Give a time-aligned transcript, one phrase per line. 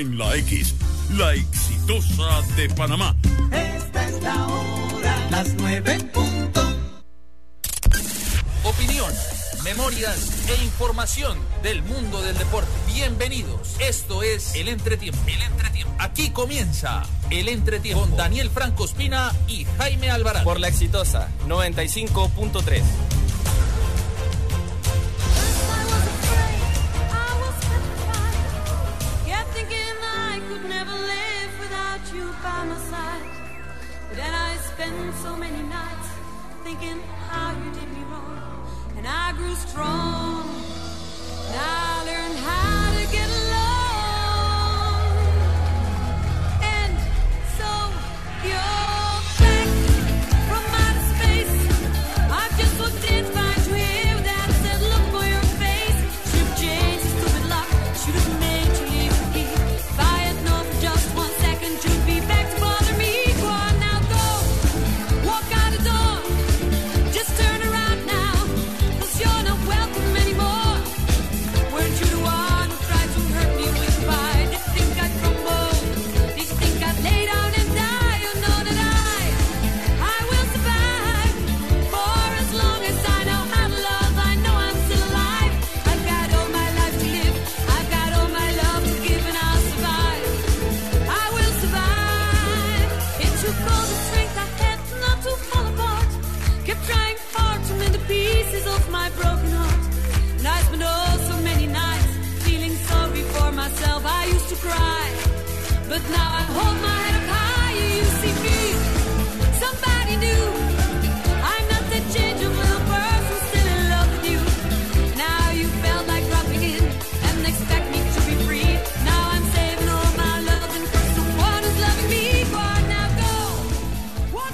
[0.00, 0.74] en la X,
[1.14, 3.16] la exitosa de Panamá.
[3.50, 6.60] Esta es la hora, las nueve punto.
[8.64, 9.10] Opinión,
[9.64, 12.68] memorias e información del mundo del deporte.
[12.92, 13.76] Bienvenidos.
[13.80, 15.18] Esto es El Entretiempo.
[15.26, 15.94] El Entretiempo.
[15.98, 20.44] Aquí comienza El Entretiempo con Daniel Franco Espina y Jaime Alvarado.
[20.44, 22.82] Por la exitosa 95.3.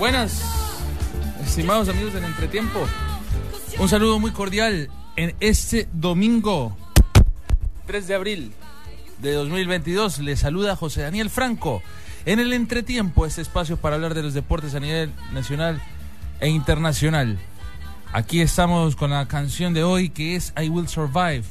[0.02, 0.42] Buenas,
[1.46, 2.88] estimados amigos del entretiempo.
[3.78, 6.76] Un saludo muy cordial en este domingo
[7.86, 8.52] 3 de abril
[9.22, 10.18] de 2022.
[10.18, 11.82] Les saluda José Daniel Franco
[12.26, 15.80] en el entretiempo, este espacio para hablar de los deportes a nivel nacional
[16.40, 17.38] e internacional.
[18.12, 21.44] Aquí estamos con la canción de hoy que es I Will Survive.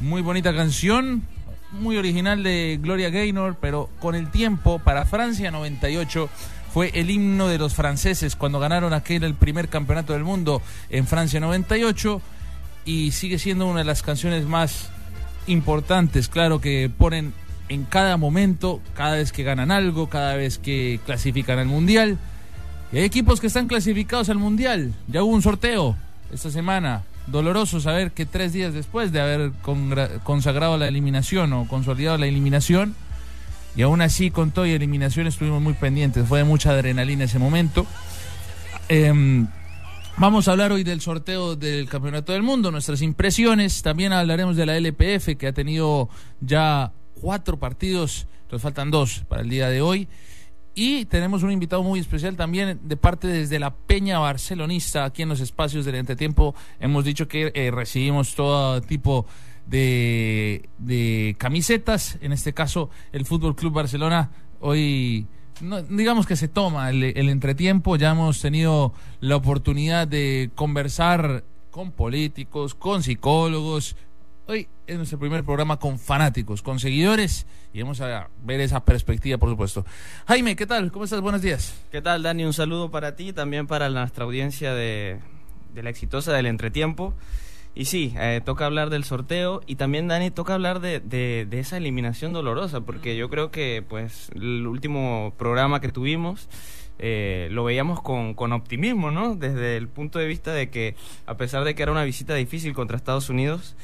[0.00, 1.22] Muy bonita canción,
[1.70, 6.30] muy original de Gloria Gaynor, pero con el tiempo para Francia 98
[6.72, 11.06] fue el himno de los franceses cuando ganaron aquel el primer campeonato del mundo en
[11.06, 12.22] Francia 98
[12.86, 14.90] y sigue siendo una de las canciones más
[15.46, 17.32] importantes, claro, que ponen
[17.68, 22.18] en cada momento, cada vez que ganan algo, cada vez que clasifican al Mundial.
[22.92, 24.94] Y hay equipos que están clasificados al Mundial.
[25.08, 25.96] Ya hubo un sorteo
[26.32, 27.02] esta semana.
[27.26, 29.50] Doloroso saber que tres días después de haber
[30.22, 32.94] consagrado la eliminación o consolidado la eliminación,
[33.74, 36.26] y aún así con todo y eliminación estuvimos muy pendientes.
[36.26, 37.86] Fue de mucha adrenalina ese momento.
[38.88, 39.48] Em,
[40.18, 43.82] Vamos a hablar hoy del sorteo del Campeonato del Mundo, nuestras impresiones.
[43.82, 46.08] También hablaremos de la LPF, que ha tenido
[46.40, 50.08] ya cuatro partidos, nos faltan dos para el día de hoy.
[50.74, 55.28] Y tenemos un invitado muy especial también de parte desde la Peña Barcelonista, aquí en
[55.28, 56.54] los espacios del entretiempo.
[56.80, 59.26] Hemos dicho que eh, recibimos todo tipo
[59.66, 62.16] de, de camisetas.
[62.22, 65.26] En este caso, el Fútbol Club Barcelona hoy
[65.60, 67.96] no, digamos que se toma el, el entretiempo.
[67.96, 73.96] Ya hemos tenido la oportunidad de conversar con políticos, con psicólogos.
[74.46, 79.38] Hoy es nuestro primer programa con fanáticos, con seguidores, y vamos a ver esa perspectiva,
[79.38, 79.84] por supuesto.
[80.28, 80.92] Jaime, ¿qué tal?
[80.92, 81.20] ¿Cómo estás?
[81.20, 81.74] Buenos días.
[81.90, 82.44] ¿Qué tal, Dani?
[82.44, 85.18] Un saludo para ti y también para nuestra audiencia de,
[85.74, 87.12] de la exitosa del entretiempo.
[87.76, 91.76] Y sí, eh, toca hablar del sorteo y también, Dani, toca hablar de, de, esa
[91.76, 96.48] eliminación dolorosa, porque yo creo que pues el último programa que tuvimos
[96.98, 99.36] eh, lo veíamos con, con optimismo, ¿no?
[99.36, 100.94] Desde el punto de vista de que
[101.26, 103.76] a pesar de que era una visita difícil contra Estados Unidos,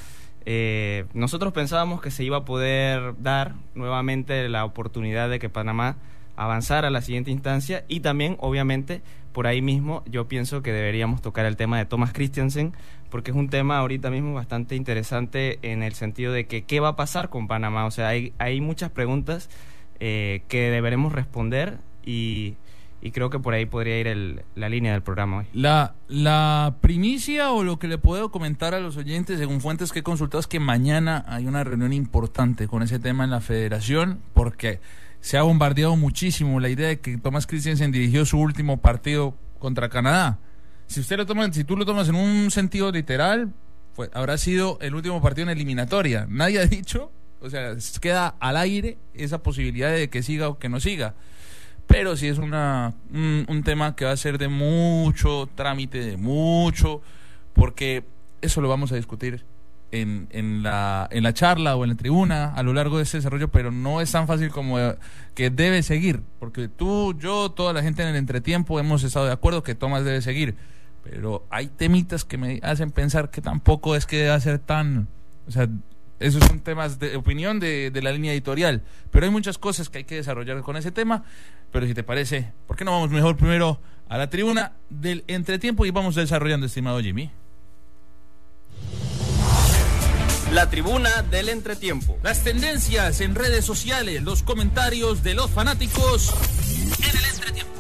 [0.47, 5.97] eh, nosotros pensábamos que se iba a poder dar nuevamente la oportunidad de que Panamá
[6.35, 11.23] avanzara a la siguiente instancia y también, obviamente, por ahí mismo yo pienso que deberíamos
[11.23, 12.75] tocar el tema de Thomas Christiansen
[13.13, 16.89] porque es un tema ahorita mismo bastante interesante en el sentido de que qué va
[16.89, 17.85] a pasar con Panamá.
[17.85, 19.51] O sea, hay, hay muchas preguntas
[20.01, 21.77] eh, que deberemos responder
[22.07, 22.55] y,
[23.03, 25.47] y creo que por ahí podría ir el, la línea del programa hoy.
[25.53, 29.99] La, la primicia o lo que le puedo comentar a los oyentes, según fuentes que
[29.99, 34.21] he consultado, es que mañana hay una reunión importante con ese tema en la federación,
[34.33, 34.81] porque
[35.23, 39.89] se ha bombardeado muchísimo la idea de que Thomas Christensen dirigió su último partido contra
[39.89, 40.41] Canadá.
[40.89, 43.53] Si usted lo toma, si tú lo tomas en un sentido literal,
[43.95, 46.27] pues habrá sido el último partido en eliminatoria.
[46.29, 50.69] Nadie ha dicho O sea, queda al aire esa posibilidad de que siga o que
[50.69, 51.15] no siga.
[51.87, 56.17] Pero sí es una, un, un tema que va a ser de mucho trámite, de
[56.17, 57.01] mucho,
[57.53, 58.05] porque
[58.41, 59.45] eso lo vamos a discutir
[59.93, 63.19] en, en, la, en la charla o en la tribuna a lo largo de ese
[63.19, 64.97] desarrollo, pero no es tan fácil como eh,
[65.35, 69.33] que debe seguir, porque tú, yo, toda la gente en el entretiempo hemos estado de
[69.33, 70.57] acuerdo que Tomás debe seguir,
[71.05, 75.09] pero hay temitas que me hacen pensar que tampoco es que deba ser tan,
[75.47, 75.69] o sea,
[76.19, 79.99] esos son temas de opinión de, de la línea editorial, pero hay muchas cosas que
[79.99, 81.25] hay que desarrollar con ese tema,
[81.71, 83.79] pero si te parece, ¿por qué no vamos mejor primero
[84.09, 87.31] a la tribuna del entretiempo y vamos desarrollando, estimado Jimmy?
[90.53, 92.19] La tribuna del entretiempo.
[92.23, 96.31] Las tendencias en redes sociales, los comentarios de los fanáticos
[96.99, 97.73] en el entretiempo.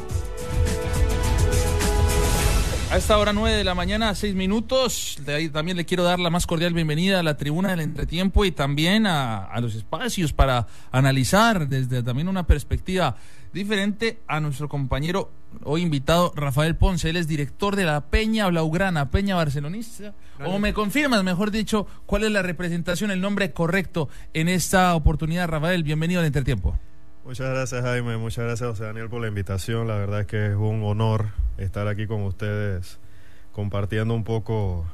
[2.90, 6.18] A esta hora 9 de la mañana, 6 minutos, de ahí también le quiero dar
[6.18, 10.32] la más cordial bienvenida a la tribuna del entretiempo y también a, a los espacios
[10.32, 13.16] para analizar desde también una perspectiva
[13.52, 15.30] diferente a nuestro compañero
[15.64, 17.10] hoy invitado Rafael Ponce.
[17.10, 20.14] Él es director de la Peña Blaugrana, Peña Barcelonista.
[20.44, 25.48] O me confirmas, mejor dicho, cuál es la representación, el nombre correcto en esta oportunidad,
[25.48, 25.82] Rafael.
[25.82, 26.78] Bienvenido al entretiempo.
[27.24, 29.86] Muchas gracias Jaime, muchas gracias José Daniel por la invitación.
[29.86, 32.98] La verdad es que es un honor estar aquí con ustedes
[33.52, 34.86] compartiendo un poco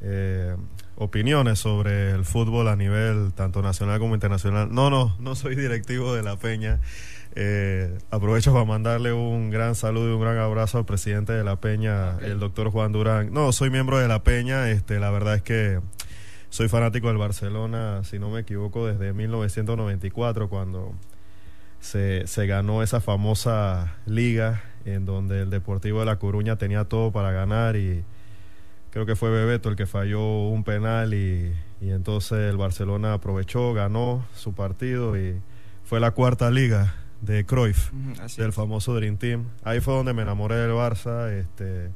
[0.00, 0.56] eh,
[0.96, 4.68] opiniones sobre el fútbol a nivel tanto nacional como internacional.
[4.72, 6.80] No, no, no soy directivo de la Peña.
[7.36, 11.56] Eh, aprovecho para mandarle un gran saludo y un gran abrazo al presidente de la
[11.56, 13.32] Peña, el doctor Juan Durán.
[13.32, 14.70] No, soy miembro de la Peña.
[14.70, 15.80] Este, la verdad es que
[16.48, 20.92] soy fanático del Barcelona, si no me equivoco, desde 1994 cuando
[21.78, 27.12] se, se ganó esa famosa liga en donde el Deportivo de La Coruña tenía todo
[27.12, 28.02] para ganar y
[28.90, 33.72] creo que fue Bebeto el que falló un penal y, y entonces el Barcelona aprovechó,
[33.72, 35.40] ganó su partido y
[35.84, 37.90] fue la cuarta liga de Cruyff,
[38.20, 38.54] así del es.
[38.54, 39.46] famoso Dream Team.
[39.62, 41.90] Ahí fue donde me enamoré del Barça, este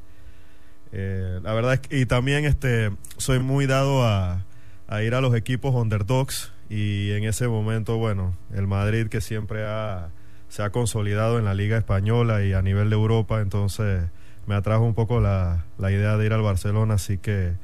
[0.92, 4.44] eh, la verdad es que, y también este soy muy dado a,
[4.86, 9.66] a ir a los equipos underdogs y en ese momento, bueno, el Madrid que siempre
[9.66, 10.10] ha,
[10.48, 14.04] se ha consolidado en la Liga Española y a nivel de Europa, entonces
[14.46, 17.54] me atrajo un poco la, la idea de ir al Barcelona, así que,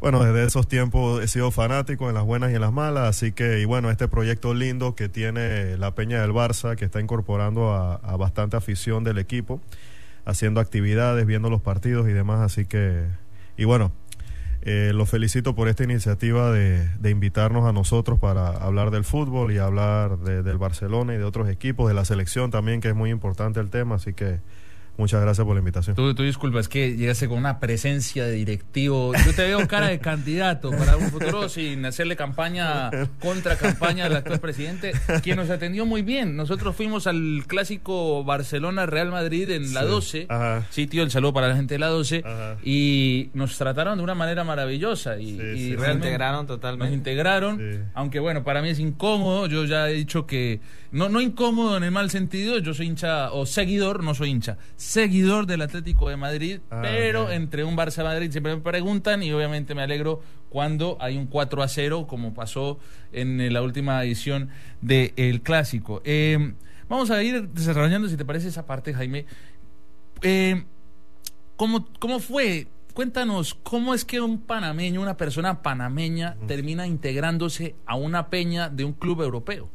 [0.00, 3.32] bueno, desde esos tiempos he sido fanático en las buenas y en las malas, así
[3.32, 7.72] que, y bueno, este proyecto lindo que tiene la Peña del Barça, que está incorporando
[7.72, 9.60] a, bastante afición del equipo,
[10.24, 13.04] haciendo actividades, viendo los partidos y demás, así que,
[13.56, 13.92] y bueno,
[14.62, 19.52] eh, los felicito por esta iniciativa de, de invitarnos a nosotros para hablar del fútbol
[19.52, 22.94] y hablar de- del Barcelona y de otros equipos, de la selección también, que es
[22.96, 24.40] muy importante el tema, así que
[24.98, 25.94] muchas gracias por la invitación.
[25.96, 29.12] Tú, tú disculpa, es que llegaste con una presencia de directivo.
[29.24, 32.90] Yo te veo cara de candidato para un futuro sin hacerle campaña,
[33.20, 36.36] contra campaña al actual presidente, quien nos atendió muy bien.
[36.36, 39.86] Nosotros fuimos al clásico Barcelona-Real Madrid en la Sí.
[39.88, 40.66] 12, Ajá.
[40.70, 42.56] sitio, el saludo para la gente de la 12, Ajá.
[42.64, 45.70] y nos trataron de una manera maravillosa y, Sí, y sí.
[45.72, 46.94] Nos realmente integraron nos totalmente.
[46.94, 47.78] integraron, Sí.
[47.94, 50.60] aunque bueno, para mí es incómodo, yo ya he dicho que,
[50.92, 54.56] no, no incómodo en el mal sentido, yo soy hincha, o seguidor, no soy hincha,
[54.86, 59.74] seguidor del Atlético de Madrid, Ah, pero entre un Barça-Madrid siempre me preguntan y obviamente
[59.74, 62.78] me alegro cuando hay un 4 a 0, como pasó
[63.12, 66.02] en eh, la última edición del Clásico.
[66.04, 66.54] Eh,
[66.88, 69.26] vamos a ir desarrollando, si te parece, esa parte, Jaime.
[70.22, 70.64] Eh,
[71.56, 72.68] ¿cómo, ¿Cómo fue?
[72.94, 78.84] Cuéntanos, ¿cómo es que un panameño, una persona panameña, termina integrándose a una peña de
[78.84, 79.68] un club europeo?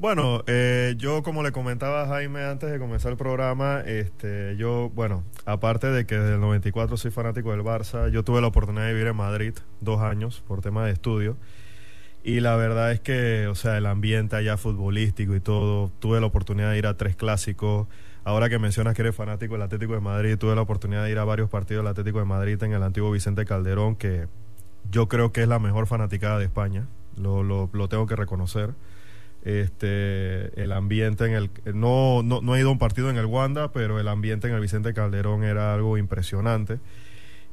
[0.00, 4.88] Bueno, eh, yo como le comentaba a Jaime antes de comenzar el programa, este, yo,
[4.94, 8.86] bueno, aparte de que desde el 94 soy fanático del Barça, yo tuve la oportunidad
[8.86, 9.52] de vivir en Madrid
[9.82, 11.36] dos años por tema de estudio.
[12.24, 16.28] Y la verdad es que, o sea, el ambiente allá futbolístico y todo, tuve la
[16.28, 17.86] oportunidad de ir a tres clásicos.
[18.24, 21.18] Ahora que mencionas que eres fanático del Atlético de Madrid, tuve la oportunidad de ir
[21.18, 24.28] a varios partidos del Atlético de Madrid en el antiguo Vicente Calderón, que
[24.90, 26.86] yo creo que es la mejor fanaticada de España,
[27.18, 28.70] lo, lo, lo tengo que reconocer
[29.42, 33.26] este el ambiente en el no, no no he ido a un partido en el
[33.26, 36.78] Wanda pero el ambiente en el Vicente Calderón era algo impresionante.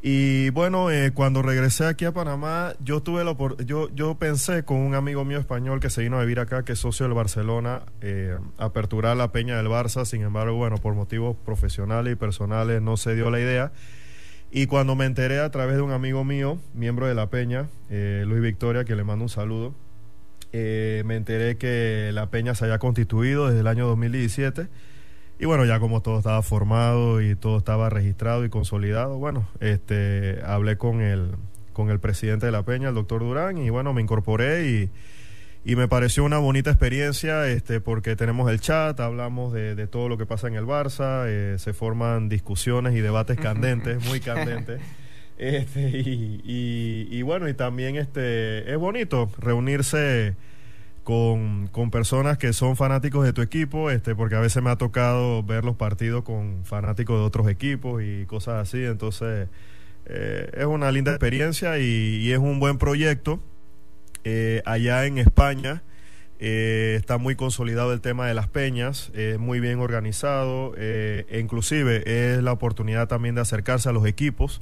[0.02, 4.78] Y bueno eh, cuando regresé aquí a Panamá yo tuve la yo yo pensé con
[4.78, 7.82] un amigo mío español que se vino a vivir acá que es socio del Barcelona
[8.02, 10.06] eh, aperturar la peña del Barça.
[10.06, 13.72] Sin embargo bueno por motivos profesionales y personales no se dio la idea.
[14.50, 18.24] Y cuando me enteré a través de un amigo mío miembro de la peña eh,
[18.28, 19.74] Luis Victoria que le mando un saludo
[20.54, 24.68] eh, me enteré que la peña se había constituido desde el año 2017
[25.40, 30.42] y bueno ya como todo estaba formado y todo estaba registrado y consolidado bueno este
[30.46, 31.36] hablé con el
[31.74, 34.90] con el presidente de la peña el doctor Durán y bueno me incorporé y
[35.68, 40.08] y me pareció una bonita experiencia este, porque tenemos el chat, hablamos de, de todo
[40.08, 44.80] lo que pasa en el Barça, eh, se forman discusiones y debates candentes, muy candentes.
[45.38, 50.36] Este, y, bueno, y también este, es bonito reunirse
[51.04, 54.76] con, con personas que son fanáticos de tu equipo, este, porque a veces me ha
[54.78, 59.48] tocado ver los partidos con fanáticos de otros equipos y cosas así, entonces
[60.06, 63.40] eh, es una linda experiencia y, y es un buen proyecto.
[64.24, 65.84] Eh, allá en España
[66.40, 71.40] eh, está muy consolidado el tema de las peñas, es muy bien organizado, eh, e
[71.40, 74.62] inclusive es la oportunidad también de acercarse a los equipos.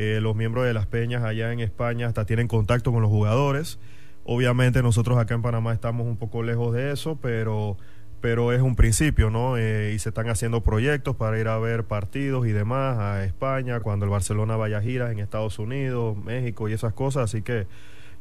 [0.00, 3.80] Eh, los miembros de las peñas allá en España hasta tienen contacto con los jugadores.
[4.22, 7.76] Obviamente nosotros acá en Panamá estamos un poco lejos de eso, pero,
[8.20, 9.56] pero es un principio, ¿no?
[9.56, 13.80] Eh, y se están haciendo proyectos para ir a ver partidos y demás a España,
[13.80, 17.24] cuando el Barcelona vaya a giras en Estados Unidos, México y esas cosas.
[17.24, 17.66] Así que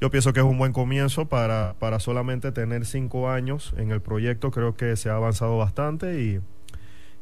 [0.01, 4.01] yo pienso que es un buen comienzo para, para solamente tener cinco años en el
[4.01, 4.49] proyecto.
[4.49, 6.39] Creo que se ha avanzado bastante y,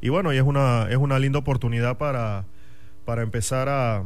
[0.00, 2.46] y bueno, y es una, es una linda oportunidad para,
[3.04, 4.02] para empezar a,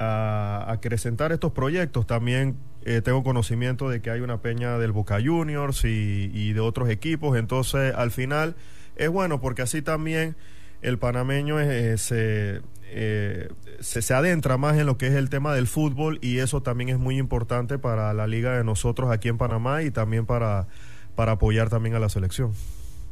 [0.00, 2.06] a acrecentar estos proyectos.
[2.06, 6.88] También eh, tengo conocimiento de que hay una peña del Boca Juniors y, de otros
[6.88, 7.38] equipos.
[7.38, 8.56] Entonces, al final
[8.96, 10.36] es bueno porque así también
[10.80, 13.48] el panameño eh, se, eh,
[13.80, 16.88] se, se adentra más en lo que es el tema del fútbol y eso también
[16.88, 20.66] es muy importante para la liga de nosotros aquí en Panamá y también para,
[21.14, 22.52] para apoyar también a la selección.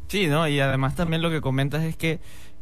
[0.08, 0.48] Sí, ¿no?
[0.48, 2.20] Y además también lo que comentas es que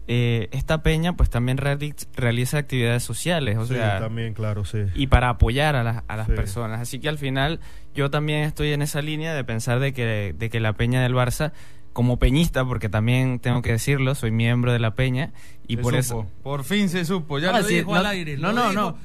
[0.09, 4.79] eh, esta peña pues también reali- realiza actividades sociales, o sí, sea, también, claro, sí.
[4.95, 6.33] y para apoyar a las, a las Sí.
[6.35, 6.81] personas.
[6.81, 7.61] Así que al final
[7.95, 11.15] yo también estoy en esa línea de pensar de que, de que la peña del
[11.15, 11.53] Barça,
[11.93, 15.33] como peñista, porque también tengo que decirlo, soy miembro de la peña,
[15.67, 16.21] y Se por supo.
[16.23, 16.31] eso...
[16.43, 17.39] Por fin se supo.
[17.39, 18.37] Ya Ah, lo sí, dijo no- al aire.
[18.37, 18.73] no, no, dijo.
[18.81, 18.99] no.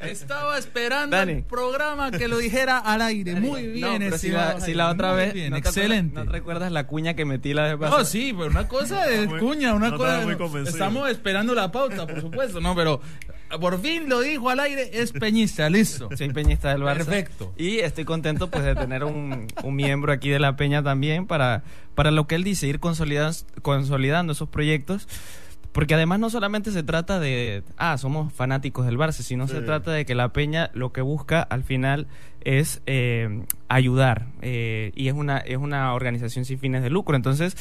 [0.00, 1.32] Estaba esperando Dani.
[1.32, 3.34] el programa que lo dijera al aire.
[3.34, 5.34] Muy bien, No, pero si la, si Jaime, la otra vez...
[5.34, 6.14] bien, ¿no te acuerdas- excelente.
[6.14, 8.04] ¿No te recuerdas la cuña que metí la vez No, pasada?
[8.04, 10.08] sí, pero una cosa es muy- cuña, una no cosa.
[10.10, 10.76] estaba muy convencido.
[10.76, 13.00] Estamos esperando la pauta, por supuesto, no, pero
[13.60, 16.08] por fin lo dijo al aire, es peñista, listo.
[16.16, 16.96] Soy peñista del Barça.
[17.06, 17.52] Perfecto.
[17.56, 21.64] Y estoy contento pues de tener un, un miembro aquí de la peña también para,
[21.94, 25.08] para lo que él dice, ir consolidando, consolidando esos proyectos.
[25.78, 29.54] Porque además no solamente se trata de, ah, somos fanáticos del Barça, sino Sí.
[29.54, 32.08] se trata de que la peña lo que busca al final
[32.40, 34.26] es eh, ayudar.
[34.42, 37.14] eh, y es una, es una organización sin fines de lucro.
[37.14, 37.56] Entonces,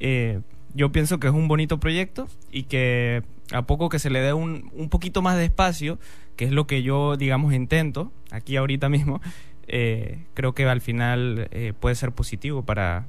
[0.00, 0.40] eh,
[0.74, 3.22] yo pienso que es un bonito proyecto y que
[3.52, 6.00] a poco que se le dé un, un poquito más de espacio,
[6.34, 9.20] que es lo que yo, digamos, intento aquí ahorita mismo,
[9.68, 13.06] eh, creo que al final eh, puede ser positivo para,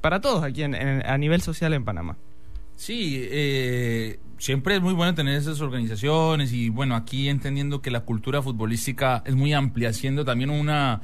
[0.00, 2.16] para todos aquí en- en- a nivel social en Panamá.
[2.76, 8.00] Sí, eh, siempre es muy bueno tener esas organizaciones y bueno, aquí entendiendo que la
[8.00, 11.02] cultura futbolística es muy amplia, siendo también una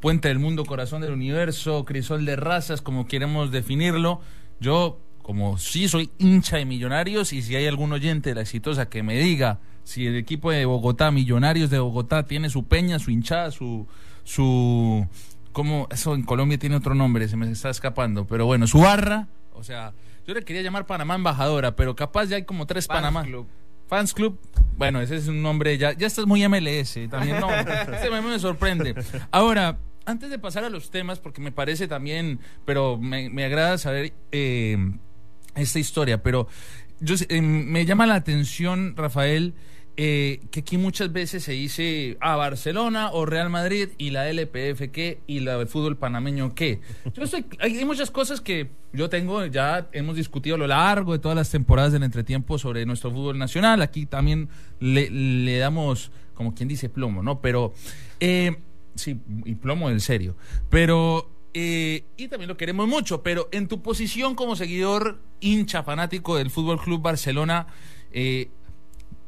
[0.00, 4.20] puente del mundo, corazón del universo, crisol de razas, como queremos definirlo.
[4.60, 8.88] Yo, como sí soy hincha de millonarios y si hay algún oyente de la exitosa
[8.88, 13.10] que me diga si el equipo de Bogotá, Millonarios de Bogotá, tiene su peña, su
[13.10, 13.86] hinchada, su...
[14.24, 15.06] su
[15.52, 19.28] como eso en Colombia tiene otro nombre, se me está escapando, pero bueno, su barra,
[19.52, 19.92] o sea,
[20.26, 23.22] yo le quería llamar Panamá embajadora, pero capaz ya hay como tres Panamá.
[23.24, 23.46] Club.
[23.86, 24.38] Fans Club,
[24.76, 27.50] bueno, ese es un nombre ya, ya estás muy MLS también, no,
[27.92, 28.94] este me sorprende.
[29.30, 33.76] Ahora, antes de pasar a los temas, porque me parece también, pero me, me agrada
[33.76, 34.78] saber eh,
[35.54, 36.48] esta historia, pero
[37.00, 39.54] yo, eh, me llama la atención, Rafael,
[39.96, 44.90] eh, que aquí muchas veces se dice a Barcelona o Real Madrid y la LPF
[44.92, 46.80] qué y la del fútbol panameño qué.
[47.14, 47.24] Yo
[47.60, 51.50] hay, muchas cosas que yo tengo, ya hemos discutido a lo largo de todas las
[51.50, 53.82] temporadas del entretiempo sobre nuestro fútbol nacional.
[53.82, 54.48] Aquí también
[54.80, 57.40] le, le damos, como quien dice, plomo, ¿no?
[57.40, 57.74] Pero,
[58.20, 58.56] eh,
[58.94, 60.36] sí, y plomo en serio.
[60.70, 66.36] Pero eh, y también lo queremos mucho, pero en tu posición como seguidor hincha fanático
[66.36, 67.68] del Fútbol Club Barcelona,
[68.10, 68.50] eh,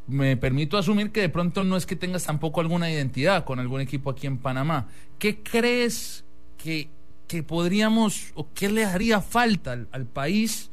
[0.06, 3.80] me permito asumir que de pronto no es que tengas tampoco alguna identidad con algún
[3.80, 4.88] equipo aquí en Panamá.
[5.18, 6.25] ¿Qué crees
[6.56, 6.90] que,
[7.26, 10.70] que podríamos o qué le haría falta al, al país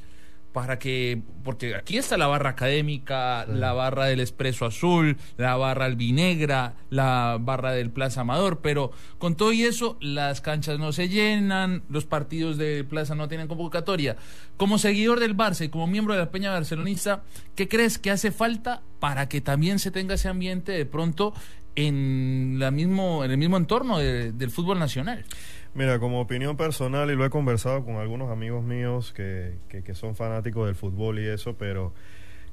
[0.53, 5.86] para que, porque aquí está la barra académica, la barra del Expreso Azul, la barra
[5.86, 11.10] albinegra, la barra del Plaza Amador, pero con todo y eso las canchas no se
[11.10, 14.15] llenan, los partidos de Plaza no tienen convocatoria.
[14.55, 17.24] Como seguidor del Barça y como miembro de la Peña Barcelonista,
[17.55, 21.33] ¿qué crees que hace falta para que también se tenga ese ambiente de pronto
[21.75, 25.25] en, la mismo, en el mismo entorno de- del fútbol nacional?
[25.75, 30.15] Mira, como opinión personal, y lo he conversado con algunos amigos míos que, que, son
[30.15, 31.93] fanáticos del fútbol y eso, pero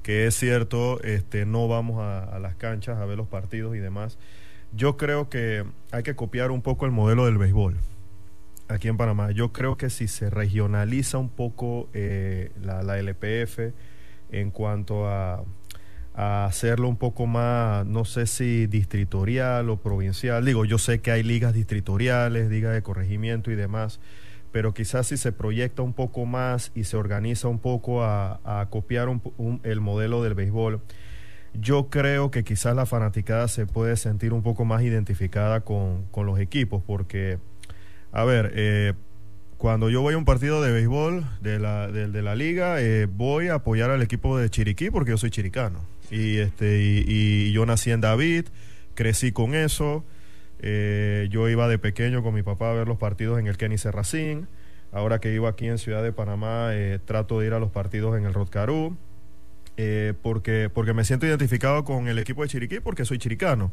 [0.01, 3.79] que es cierto, este, no vamos a, a las canchas a ver los partidos y
[3.79, 4.17] demás.
[4.73, 7.77] Yo creo que hay que copiar un poco el modelo del béisbol.
[8.67, 9.31] aquí en Panamá.
[9.31, 13.59] Yo creo que si se regionaliza un poco eh, la, la LPF
[14.31, 15.43] en cuanto a,
[16.13, 20.43] a hacerlo un poco más, no sé si distritorial o provincial.
[20.45, 23.99] Digo, yo sé que hay ligas distritoriales, ligas de corregimiento y demás,
[24.51, 29.07] pero quizás si se proyecta un poco más y se organiza un poco a, copiar
[29.07, 30.81] un- el modelo del béisbol,
[31.53, 36.25] yo creo que quizás la fanaticada se puede sentir un poco más identificada con, con
[36.25, 37.39] los equipos, porque,
[38.11, 38.93] a ver, eh,
[39.57, 43.05] cuando yo voy a un partido de béisbol de la, de, de la liga, eh,
[43.05, 45.79] voy a apoyar al equipo de Chiriquí porque yo soy chiricano.
[46.11, 48.45] Y, este, y, y yo nací en David,
[48.95, 50.03] crecí con eso.
[50.59, 53.77] eh, yo iba de pequeño con mi papá a ver los partidos en el Kenny
[53.79, 54.47] Serracín.
[54.91, 58.17] Ahora que vivo aquí en Ciudad de Panamá, eh, trato de ir a los partidos
[58.17, 58.97] en el Rotcarú.
[59.77, 63.71] eh, porque, porque me siento identificado con el equipo de Chiriquí porque soy chiricano.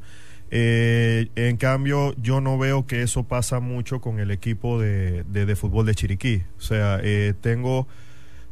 [0.51, 5.85] En cambio, yo no veo que eso pasa mucho con el equipo de, de- fútbol
[5.87, 6.43] de Chiriquí.
[6.57, 7.87] O sea, eh, tengo,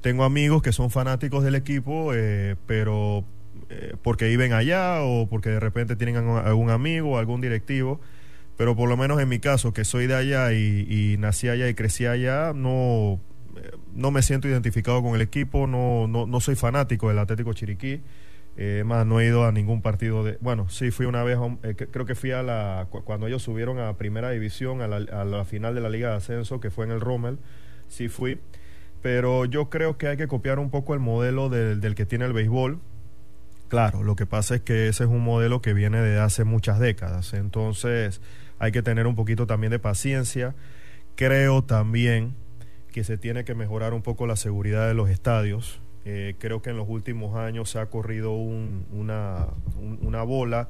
[0.03, 2.13] tengo amigos que son fanáticos del equipo,
[2.67, 3.25] pero
[3.71, 8.01] eh, porque viven allá o porque de repente tienen algún- amigo algún directivo.
[8.57, 11.75] Pero por lo menos en mi caso, que soy de allá y, nací allá y
[11.75, 13.21] crecí allá, no,
[13.57, 17.53] eh, no me siento identificado con el equipo, no, no, no soy fanático del Atlético
[17.53, 18.01] Chiriquí.
[18.59, 20.39] Eh, más, no he ido a ningún partido de...
[20.41, 22.87] Bueno, sí, fui una vez, eh, creo que fui a la...
[22.89, 26.09] cu- Cuando ellos subieron a Primera División, a la, a la final de la Liga
[26.09, 27.39] de Ascenso, que fue en el Rommel,
[27.89, 28.39] sí fui.
[29.03, 32.25] Pero yo creo que hay que copiar un poco el modelo del, del que tiene
[32.25, 32.81] el béisbol.
[33.69, 36.79] Claro, lo que pasa es que ese es un modelo que viene de hace muchas
[36.79, 37.35] décadas.
[37.35, 38.21] Entonces
[38.59, 40.55] hay que tener un poquito también de paciencia.
[41.15, 42.35] Creo también
[42.93, 45.81] que se tiene que mejorar un poco la seguridad de los estadios.
[46.05, 49.47] Eh, creo que en los últimos años se ha corrido un- una,
[49.81, 50.69] un- una bola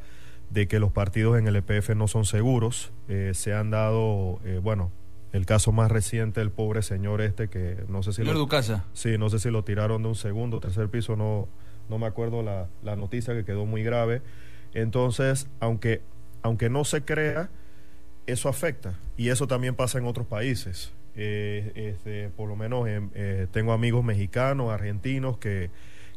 [0.51, 2.93] de que los partidos en el EPF no son seguros.
[3.09, 4.91] Eh, se han dado, eh, bueno,
[5.33, 8.85] el caso más reciente, el pobre señor este que no sé si Señor lo, Ducasa.
[8.95, 11.49] Sí, no sé si lo tiraron de un segundo, tercer piso, no,
[11.89, 14.23] no me acuerdo la, la noticia que quedó muy grave.
[14.75, 16.03] Entonces, aunque,
[16.43, 17.49] aunque no se crea,
[18.27, 18.95] eso afecta.
[19.17, 20.93] Y eso también pasa en otros países.
[21.15, 25.71] Eh, este, por lo menos en- eh, tengo amigos mexicanos, argentinos que,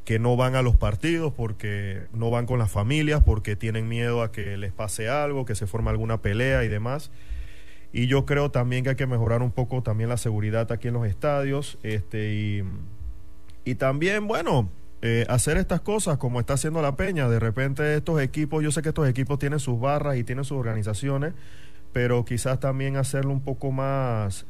[0.04, 4.22] que no van a los partidos porque no van con las familias, porque tienen miedo
[4.24, 7.12] a que les pase algo, que se forme alguna pelea y demás.
[7.94, 10.96] Y yo creo también que hay que mejorar un poco también la seguridad aquí en
[10.96, 11.78] los estadios.
[11.82, 12.64] Este, y,
[13.66, 14.70] y también, bueno,
[15.02, 17.30] eh, hacer estas cosas como está haciendo la Peña.
[17.30, 20.58] De repente estos equipos, yo sé que estos equipos tienen sus barras y tienen sus
[20.58, 21.34] organizaciones,
[21.94, 24.46] pero quizás también hacerlo un poco más,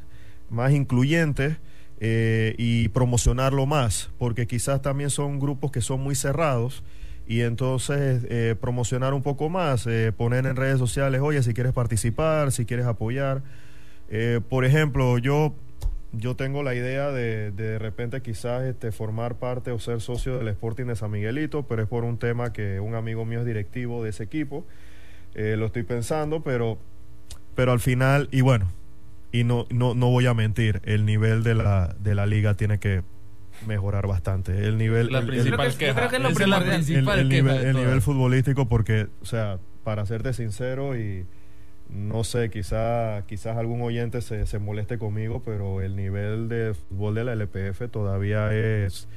[0.50, 1.58] más incluyente
[2.00, 6.82] eh, y promocionarlo más, porque quizás también son grupos que son muy cerrados
[7.28, 9.86] y entonces eh, promocionar un poco más,
[10.16, 13.42] poner en redes sociales, oye, si quieres participar, si quieres apoyar.
[14.48, 15.54] Por ejemplo, yo
[16.12, 20.48] yo tengo la idea de de, repente quizás este, formar parte o ser socio del
[20.48, 24.02] Sporting de San Miguelito, pero es por un tema que un amigo mío es directivo
[24.02, 24.66] de ese equipo.
[25.34, 26.78] Eh, lo estoy pensando, pero,
[27.54, 28.72] pero al final, y bueno,
[29.32, 32.80] y no, no, no voy a mentir, el nivel de la, de la liga tiene
[32.80, 33.02] que
[33.66, 34.66] mejorar bastante.
[34.66, 35.94] El nivel, La el- el- principal yo queja.
[35.94, 36.80] creo que es lo Esa es la primordial.
[36.80, 36.84] el,
[37.28, 41.24] principal el nivel futbolístico porque, o sea, para serte sincero y
[41.92, 47.14] no sé, quizá, quizás algún oyente se, se moleste conmigo, pero el nivel de fútbol
[47.14, 49.08] de la LPF todavía es,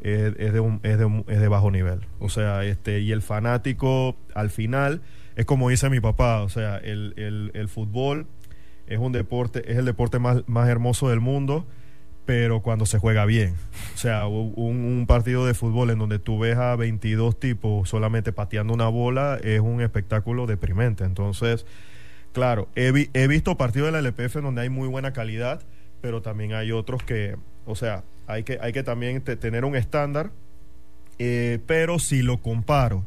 [0.00, 2.00] es, es de, un, es, de es de bajo nivel.
[2.18, 5.02] O sea, este, y el fanático al final
[5.36, 8.26] es como dice mi papá, o sea, el, el, el fútbol
[8.86, 11.66] es un deporte, es el deporte más, más hermoso del mundo,
[12.24, 13.54] pero cuando se juega bien.
[13.94, 18.32] O sea, un, un partido de fútbol en donde tú ves a 22 tipos solamente
[18.32, 21.04] pateando una bola es un espectáculo deprimente.
[21.04, 21.66] Entonces,
[22.32, 25.62] claro, he, vi- he visto partidos de la LPF donde hay muy buena calidad,
[26.00, 29.76] pero también hay otros que, o sea, hay que, hay que también te- tener un
[29.76, 30.30] estándar,
[31.18, 33.06] eh, pero si lo comparo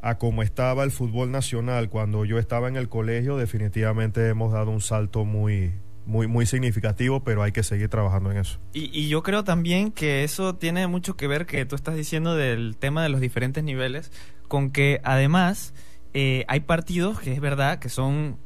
[0.00, 4.70] a cómo estaba el fútbol nacional cuando yo estaba en el colegio, definitivamente hemos dado
[4.70, 5.72] un salto muy,
[6.04, 8.58] muy, muy significativo, pero hay que seguir trabajando en eso.
[8.72, 12.36] Y, y yo creo también que eso tiene mucho que ver que tú estás diciendo
[12.36, 14.12] del tema de los diferentes niveles,
[14.48, 15.74] con que además
[16.14, 18.38] eh, hay partidos que es verdad que son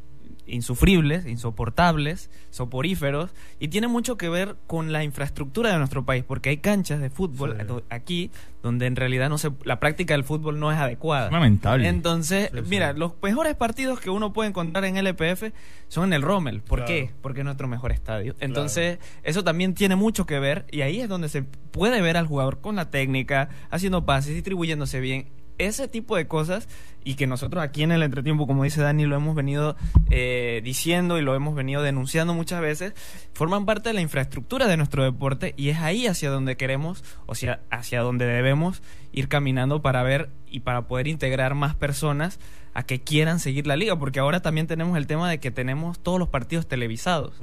[0.50, 6.50] insufribles, insoportables, soporíferos, y tiene mucho que ver con la infraestructura de nuestro país, porque
[6.50, 7.74] hay canchas de fútbol Sí.
[7.90, 8.30] aquí
[8.62, 11.30] donde en realidad no se, la práctica del fútbol no es adecuada.
[11.30, 11.88] Lamentable.
[11.88, 12.64] Entonces, Sí, sí.
[12.68, 15.52] mira, los mejores partidos que uno puede encontrar en LPF
[15.88, 16.60] son en el Rommel.
[16.60, 16.86] ¿Por Claro.
[16.92, 17.10] qué?
[17.22, 18.34] Porque es nuestro mejor estadio.
[18.40, 22.26] Entonces, eso también tiene mucho que ver y ahí es donde se puede ver al
[22.26, 25.28] jugador con la técnica, haciendo pases, distribuyéndose bien.
[25.66, 26.68] Ese tipo de cosas
[27.04, 29.76] y que nosotros aquí en el entretiempo, como dice Dani, lo hemos venido
[30.10, 32.94] eh, diciendo y lo hemos venido denunciando muchas veces,
[33.32, 37.34] forman parte de la infraestructura de nuestro deporte y es ahí hacia donde queremos, o
[37.34, 42.38] sea, hacia donde debemos ir caminando para ver y para poder integrar más personas
[42.74, 45.98] a que quieran seguir la liga, porque ahora también tenemos el tema de que tenemos
[45.98, 47.34] todos los partidos televisados,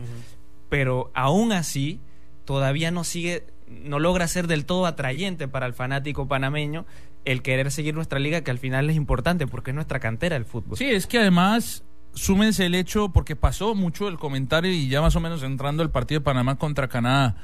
[0.70, 2.00] pero aún así
[2.46, 6.86] todavía no sigue, no logra ser del todo atrayente para el fanático panameño
[7.28, 10.46] el querer seguir nuestra liga, que al final es importante porque es nuestra cantera el
[10.46, 10.78] fútbol.
[10.78, 15.16] Sí, es que además súmense el hecho, porque pasó mucho el comentario y ya más
[15.18, 17.36] o menos entrando el partido de Panamá contra Canadá,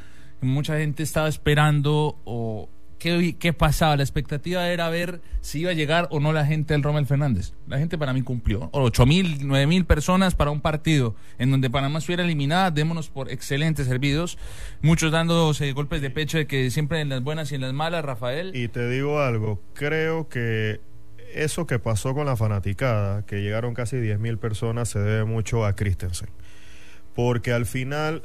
[0.41, 2.69] mucha gente estaba esperando o
[3.03, 3.97] ¿qué, ¿qué, pasaba?
[3.97, 7.53] La expectativa era ver si iba a llegar o no la gente del Rommel Fernández.
[7.67, 8.69] La gente para mí cumplió.
[8.71, 13.29] Ocho mil, nueve mil personas para un partido en donde Panamá estuviera eliminada, démonos por
[13.29, 14.37] excelentes servidos.
[14.81, 18.05] Muchos dándose golpes de pecho de que siempre en las buenas y en las malas,
[18.05, 18.55] Rafael.
[18.55, 20.79] Y te digo algo, creo que
[21.33, 25.65] eso que pasó con la fanaticada, que llegaron casi diez mil personas, se debe mucho
[25.65, 26.29] a Christensen.
[27.15, 28.23] Porque al final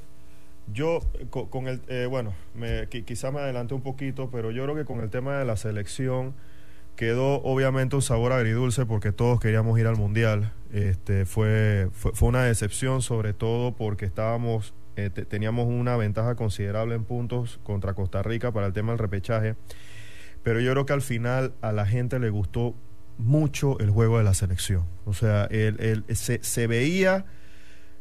[0.73, 1.01] yo,
[1.31, 4.85] con, con el, eh, bueno, me, quizá me adelanté un poquito, pero yo creo que
[4.85, 6.35] con el tema de la selección
[6.97, 10.53] quedó obviamente un sabor agridulce porque todos queríamos ir al Mundial.
[10.73, 16.95] Este, fue, fue, fue una decepción sobre todo porque estábamos, eh, teníamos una ventaja considerable
[16.97, 19.55] en puntos contra Costa Rica para el tema del repechaje.
[20.43, 22.75] Pero yo creo que al final a la gente le gustó
[23.17, 24.85] mucho el juego de la selección.
[25.05, 27.27] O sea, el, el, se, se veía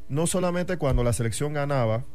[0.10, 2.06] no solamente cuando la selección ganaba,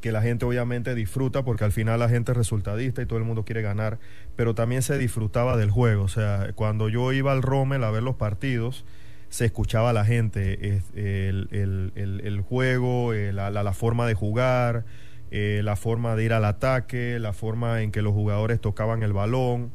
[0.00, 3.24] que la gente obviamente disfruta porque al final la gente es resultadista y todo el
[3.24, 3.98] mundo quiere ganar,
[4.36, 6.04] pero también se disfrutaba del juego.
[6.04, 8.84] O sea, cuando yo iba al Rommel a ver los partidos,
[9.28, 11.92] se escuchaba a la gente, el, el,
[12.24, 14.84] el, juego, eh, la, la, la, forma de jugar,
[15.30, 19.12] eh, la forma de ir al ataque, la forma en que los jugadores tocaban el
[19.12, 19.70] balón,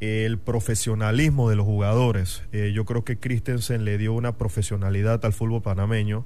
[0.00, 2.42] el profesionalismo de los jugadores.
[2.52, 6.24] Eh, yo creo que Christensen le dio una profesionalidad al fútbol panameño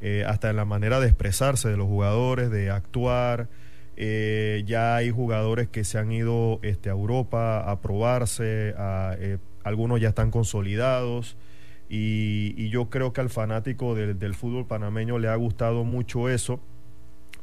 [0.00, 3.48] eh, hasta en la manera de expresarse de los jugadores, de actuar.
[3.96, 9.38] Eh, ya hay jugadores que se han ido este, a Europa a probarse, a, eh,
[9.62, 11.36] algunos ya están consolidados.
[11.88, 16.60] Y, yo creo que al fanático del, del fútbol panameño le ha gustado mucho eso.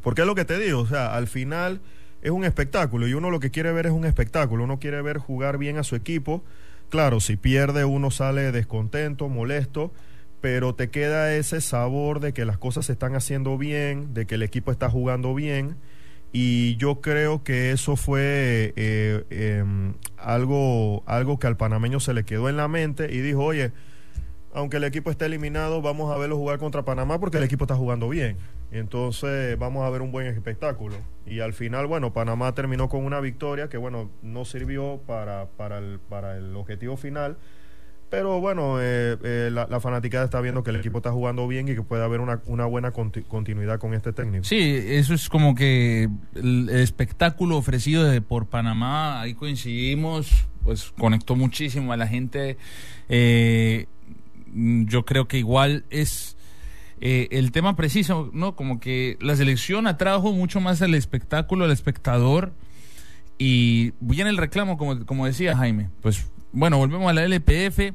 [0.02, 1.82] Porque es lo que te digo, o sea, al final
[2.22, 5.18] es un espectáculo y uno lo que quiere ver es un espectáculo, uno quiere ver
[5.18, 6.44] jugar bien a su equipo.
[6.90, 9.92] Claro, si pierde uno sale descontento, molesto,
[10.42, 14.36] pero te queda ese sabor de que las cosas se están haciendo bien, de que
[14.36, 15.78] el equipo está jugando bien.
[16.32, 19.64] Y yo creo que eso fue eh, eh,
[20.18, 23.72] algo, algo que al panameño se le quedó en la mente y dijo, oye,
[24.54, 27.76] aunque el equipo esté eliminado, vamos a verlo jugar contra Panamá porque el equipo está
[27.76, 28.38] jugando bien.
[28.72, 30.96] Entonces vamos a ver un buen espectáculo.
[31.26, 35.78] Y al final, bueno, Panamá terminó con una victoria que, bueno, no sirvió para, para,
[35.78, 37.38] el, para el objetivo final,
[38.10, 41.76] pero bueno, eh, eh, la, la, está viendo que el equipo está jugando bien y
[41.76, 44.44] que puede haber una, una buena conti continuidad con este técnico.
[44.44, 51.36] Sí, eso es como que el, espectáculo ofrecido de, por Panamá, ahí coincidimos, pues conectó
[51.36, 52.58] muchísimo a la gente.
[53.10, 53.88] Eh,
[54.54, 56.38] yo creo que igual es
[57.00, 58.56] eh, el tema preciso, ¿no?
[58.56, 62.54] Como que la selección atrajo mucho más al espectáculo, al espectador.
[63.38, 66.26] Y viene el reclamo, como, como decía Jaime, pues
[66.58, 67.94] bueno, volvemos a la LPF,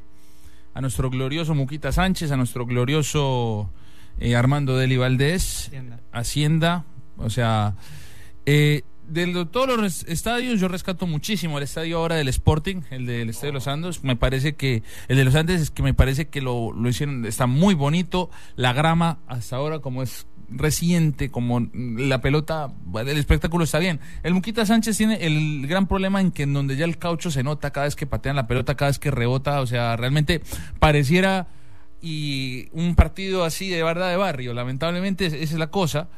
[0.73, 3.69] a nuestro glorioso Muquita Sánchez, a nuestro glorioso
[4.19, 5.99] eh, Armando Deli Valdés, Hacienda.
[6.13, 6.85] Hacienda,
[7.17, 7.75] o sea,
[8.45, 13.29] eh, de todos los estadios yo rescato muchísimo el estadio ahora del Sporting, el del
[13.29, 16.29] Estadio de los Andes, me parece que el de los Andes es que me parece
[16.29, 21.67] que lo, lo hicieron, está muy bonito, la grama hasta ahora como es reciente, como
[21.73, 23.99] la pelota, el espectáculo está bien.
[24.23, 27.43] El Muquita Sánchez tiene el gran problema en que en donde ya el caucho se
[27.43, 30.41] nota cada vez que patean la pelota, cada vez que rebota, o sea, realmente
[30.79, 31.47] pareciera
[32.01, 36.09] y un partido así de verdad de barrio, lamentablemente esa es la cosa,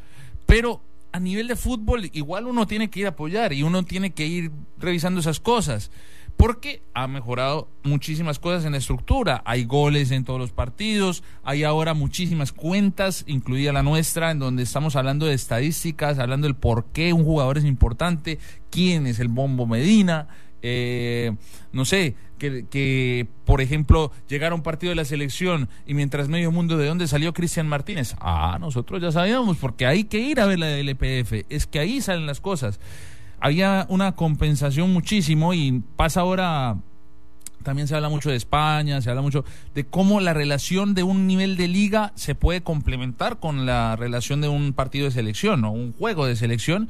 [0.46, 4.12] pero a nivel de fútbol igual uno tiene que ir a apoyar y uno tiene
[4.12, 5.92] que ir revisando esas cosas
[6.38, 9.42] porque ha mejorado muchísimas cosas en la estructura.
[9.46, 14.64] Hay goles en todos los partidos, hay ahora muchísimas cuentas, incluida la nuestra, en donde
[14.64, 19.30] estamos hablando de estadísticas, hablando del por qué un jugador es importante, quién es el
[19.30, 20.28] Bombo Medina.
[20.62, 21.32] Eh,
[21.72, 26.52] no sé, que, que, por ejemplo llegara un partido de la selección y mientras medio
[26.52, 28.16] mundo de dónde salió Cristian Martínez.
[28.20, 32.02] Ah, nosotros ya sabíamos, porque hay que ir a ver la LPF, es que ahí
[32.02, 32.80] salen las cosas
[33.40, 36.78] había una compensación muchísimo y pasa ahora
[37.66, 39.44] también se habla mucho de España, se habla mucho
[39.74, 44.40] de cómo la relación de un nivel de liga se puede complementar con la relación
[44.40, 46.90] de un partido de selección o un juego de selección.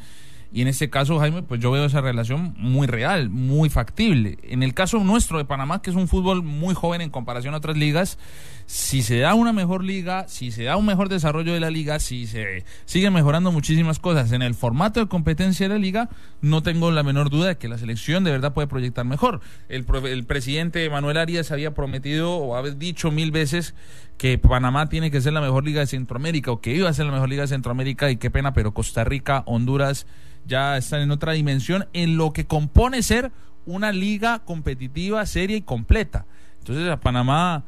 [0.51, 4.38] Y en este caso, Jaime, pues yo veo esa relación muy real, muy factible.
[4.43, 7.58] En el caso nuestro de Panamá, que es un fútbol muy joven en comparación a
[7.58, 8.19] otras ligas,
[8.67, 11.99] si se da una mejor liga, si se da un mejor desarrollo de la liga,
[11.99, 16.10] si se siguen mejorando muchísimas cosas en el formato de competencia de la liga,
[16.41, 19.41] no tengo la menor duda de que la selección de verdad puede proyectar mejor.
[19.69, 19.86] El,
[20.25, 23.75] presidente Manuel Arias había prometido o había dicho mil veces
[24.17, 27.06] que Panamá tiene que ser la mejor liga de Centroamérica o que iba a ser
[27.06, 30.08] la mejor liga de Centroamérica y qué pena, pero Costa Rica, Honduras
[30.47, 33.32] ya están en otra dimensión en lo que compone ser
[33.65, 36.25] una liga competitiva, seria y completa.
[36.60, 37.63] Entonces a Panamá,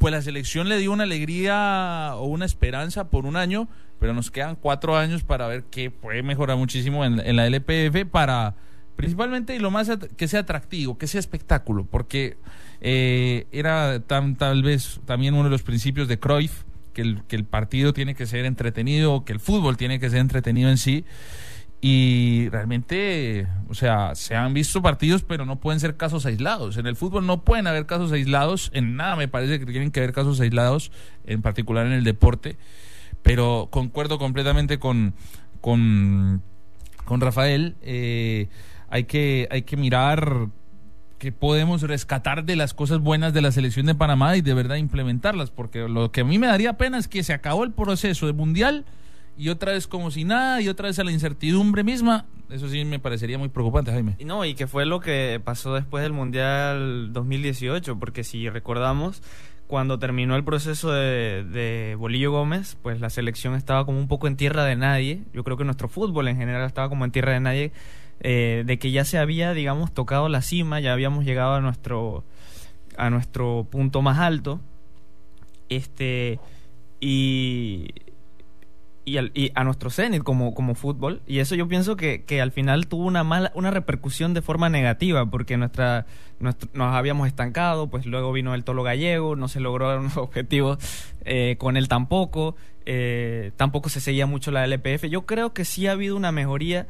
[0.00, 4.30] pues la selección le dio una alegría o una esperanza por un año, pero nos
[4.30, 8.54] quedan cuatro años para ver qué puede mejorar muchísimo en, la LPF para
[8.96, 12.38] principalmente y lo más que sea atractivo, que sea espectáculo, porque
[12.80, 16.62] eh, era tan, tal vez también uno de los principios de Cruyff,
[16.94, 20.20] que el, que el partido tiene que ser entretenido, que el fútbol tiene que ser
[20.20, 21.04] entretenido en sí.
[21.82, 26.76] Y realmente, o sea, se han visto partidos, pero no pueden ser casos aislados.
[26.76, 28.70] En el fútbol no pueden haber casos aislados.
[28.74, 30.92] En nada me parece que tienen que haber casos aislados,
[31.24, 32.58] en particular en el deporte.
[33.22, 35.14] Pero concuerdo completamente con,
[35.62, 36.42] con,
[37.06, 37.76] con Rafael.
[37.80, 38.48] eh,
[38.90, 40.48] hay, que, hay que mirar
[41.18, 44.76] que podemos rescatar de las cosas buenas de la selección de Panamá y de verdad
[44.76, 45.50] implementarlas.
[45.50, 48.34] Porque lo que a mí me daría pena es que se acabó el proceso de
[48.34, 48.84] mundial
[49.40, 52.26] y otra vez como si nada y otra vez a la incertidumbre misma.
[52.50, 54.16] Eso sí me parecería muy preocupante, Jaime.
[54.22, 59.22] No, y que fue lo que pasó después del Mundial 2018, porque si recordamos,
[59.66, 64.26] cuando terminó el proceso de, de Bolillo Gómez, pues la selección estaba como un poco
[64.26, 65.22] en tierra de nadie.
[65.32, 67.72] Yo creo que nuestro fútbol en general estaba como en tierra de nadie,
[68.20, 72.24] eh, de que ya se había, digamos, tocado la cima, ya habíamos llegado a nuestro,
[72.98, 74.60] a nuestro punto más alto.
[75.70, 76.40] Este,
[77.00, 77.88] y,
[79.10, 81.22] y, al- y a nuestro cenit como, como fútbol.
[81.26, 84.68] Y eso yo pienso que, que al final tuvo una mala, una repercusión de forma
[84.68, 86.06] negativa, porque nuestra,
[86.38, 86.56] nos
[86.94, 90.78] habíamos estancado, pues luego vino el Tolo Gallego, no se lograron los objetivos
[91.24, 95.04] eh, con él tampoco, eh, tampoco se seguía mucho la LPF.
[95.10, 96.86] Yo creo que sí ha habido una mejoría,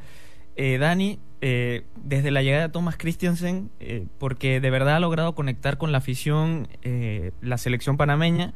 [0.56, 5.34] eh, Dani, eh, desde la llegada de Thomas Christiansen, eh, porque de verdad ha logrado
[5.34, 8.52] conectar con la afición, eh, la selección panameña.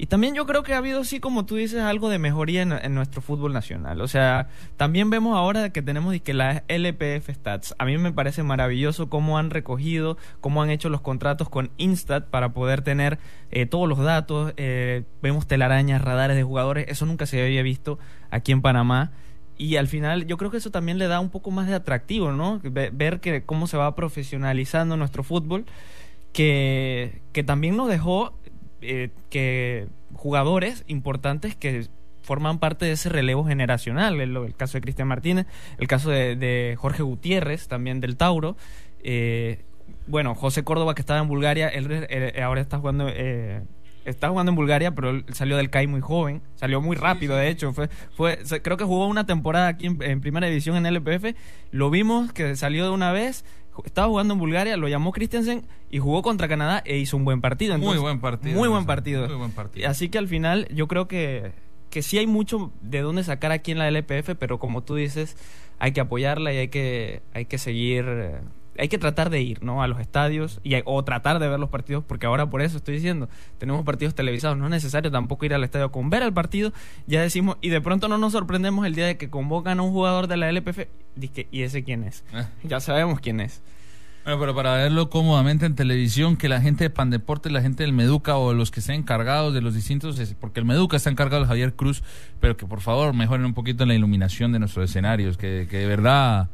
[0.00, 2.94] Y también yo creo que ha habido, sí, como tú dices, algo de mejoría en,
[2.94, 4.00] nuestro fútbol nacional.
[4.00, 7.74] O sea, también vemos ahora que tenemos que la LPF Stats.
[7.78, 12.26] A mí me parece maravilloso cómo han recogido, cómo han hecho los contratos con Instat
[12.28, 13.18] para poder tener
[13.50, 14.54] eh, todos los datos.
[14.56, 16.86] Eh, vemos telarañas, radares de jugadores.
[16.88, 17.98] Eso nunca se había visto
[18.30, 19.10] aquí en Panamá.
[19.56, 22.30] Y al final yo creo que eso también le da un poco más de atractivo,
[22.30, 22.60] ¿no?
[22.62, 25.66] Ve- Ver que cómo se va profesionalizando nuestro fútbol,
[26.32, 28.37] que, que también nos dejó
[28.82, 31.86] eh, que jugadores importantes que
[32.22, 35.46] forman parte de ese relevo generacional, el, el caso de Cristian Martínez,
[35.78, 38.56] el caso de, de Jorge Gutiérrez, también del Tauro,
[39.02, 39.64] eh,
[40.06, 43.06] bueno, José Córdoba que estaba en Bulgaria, él eh, ahora está jugando...
[43.08, 43.62] eh,
[44.04, 46.40] Está jugando en Bulgaria, pero él salió del CAI muy joven.
[46.54, 47.74] Salió muy rápido, de hecho.
[47.74, 51.36] Fue, fue, creo que jugó una temporada aquí en, en primera división en LPF.
[51.72, 53.44] Lo vimos que salió de una vez.
[53.84, 57.40] Estaba jugando en Bulgaria, lo llamó Christensen y jugó contra Canadá e hizo un buen
[57.40, 57.78] partido.
[57.78, 58.54] Muy buen partido.
[58.58, 59.38] Muy buen Muy partido.
[59.38, 59.88] buen partido.
[59.88, 61.52] Así que al final yo creo que,
[61.90, 65.36] que sí hay mucho de dónde sacar aquí en la LPF, pero como tú dices,
[65.78, 68.40] hay que apoyarla y hay que, hay que seguir, eh,
[68.78, 69.82] hay que tratar de ir ¿no?
[69.82, 72.94] a los estadios y, o tratar de ver los partidos, porque ahora por eso estoy
[72.94, 76.72] diciendo, tenemos partidos televisados, no es necesario tampoco ir al estadio con ver el partido,
[77.06, 79.90] ya decimos, y de pronto no nos sorprendemos el día de que convocan a un
[79.90, 80.86] jugador de la LPF,
[81.50, 82.24] ¿y ese quién es?
[82.32, 82.46] Eh.
[82.64, 83.62] Ya sabemos quién es.
[84.24, 87.94] Bueno, pero para verlo cómodamente en televisión, que la gente de Pandeporte, la gente del
[87.94, 91.48] Meduca o los que estén encargados de los distintos, porque el Meduca está encargado de
[91.48, 92.02] Javier Cruz,
[92.38, 95.86] pero que por favor mejoren un poquito la iluminación de nuestros escenarios, que, que de
[95.86, 96.50] verdad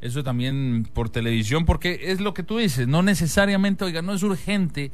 [0.00, 4.22] eso también por televisión, porque es lo que tú dices, no necesariamente, oiga, no es
[4.22, 4.92] urgente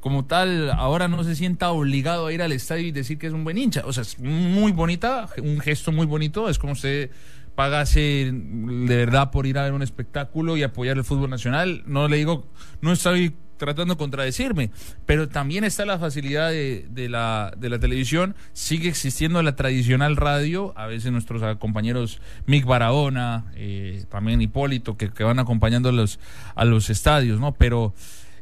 [0.00, 3.32] como tal, ahora no se sienta obligado a ir al estadio y decir que es
[3.32, 3.82] un buen hincha.
[3.84, 7.10] O sea, es muy bonita, un gesto muy bonito, es como usted
[7.54, 11.82] pagase de verdad por ir a ver un espectáculo y apoyar el fútbol nacional.
[11.86, 12.46] No le digo,
[12.80, 14.70] no estoy tratando de contradecirme,
[15.04, 20.16] pero también está la facilidad de, de la, de la televisión, sigue existiendo la tradicional
[20.16, 25.92] radio, a veces nuestros compañeros Mick Barahona, eh, también Hipólito, que, que van acompañando a
[25.92, 26.18] los,
[26.54, 27.52] a los estadios, ¿no?
[27.52, 27.94] Pero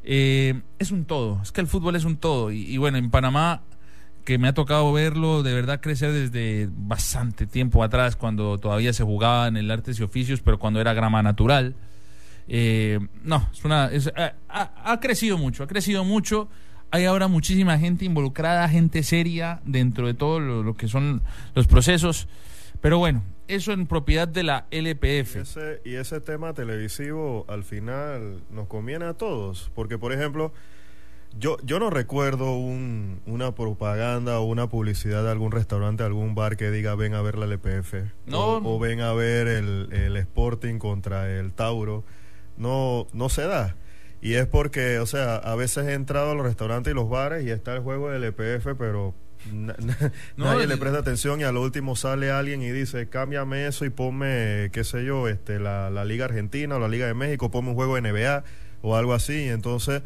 [0.04, 3.10] eh, es un todo, es que el fútbol es un todo, y, y bueno, en
[3.10, 3.62] Panamá
[4.24, 9.02] que me ha tocado verlo de verdad crecer desde bastante tiempo atrás, cuando todavía se
[9.02, 11.74] jugaba en el artes y oficios, pero cuando era grama natural.
[12.48, 16.48] Eh, no, es una, es- ha, ha- ha crecido mucho, ha crecido mucho.
[16.90, 21.22] Hay ahora muchísima gente involucrada, gente seria dentro de todo lo, lo que son
[21.54, 22.28] los procesos.
[22.80, 25.36] Pero bueno, eso en propiedad de la Y LPF.
[25.36, 30.52] ese, y ese tema televisivo al final nos conviene a todos, porque por ejemplo,
[31.38, 36.56] yo, yo no recuerdo un- una propaganda o una publicidad de algún restaurante, algún bar
[36.56, 37.94] que diga ven a ver la LPF
[38.26, 38.38] No.
[38.56, 42.04] o, o ven a ver el, el Sporting contra el Tauro.
[42.58, 43.76] No, no se da.
[44.20, 47.44] Y es porque, o sea, a veces he entrado a los restaurantes y los bares
[47.46, 49.14] y está el juego del LPF, pero
[49.52, 49.96] na- na-
[50.36, 53.66] No, nadie el- le presta atención y a lo último sale alguien y dice, cámbiame
[53.68, 57.14] eso y ponme, qué sé yo, este, la, la Liga Argentina o la Liga de
[57.14, 58.42] México, ponme un juego de NBA
[58.82, 59.48] o algo así.
[59.48, 60.02] Entonces,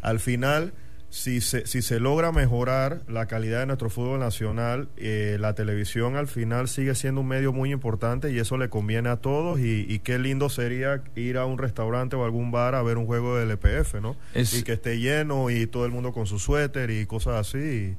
[0.00, 0.72] al final,
[1.14, 6.16] si se, si se logra mejorar la calidad de nuestro fútbol nacional, eh, la televisión
[6.16, 9.84] al final sigue siendo un medio muy importante y eso le conviene a todos y,
[9.86, 13.36] y qué lindo sería ir a un restaurante o algún bar a ver un juego
[13.36, 14.16] del LPF, ¿no?
[14.32, 17.94] Es- Y que esté lleno y todo el mundo con su suéter y cosas así.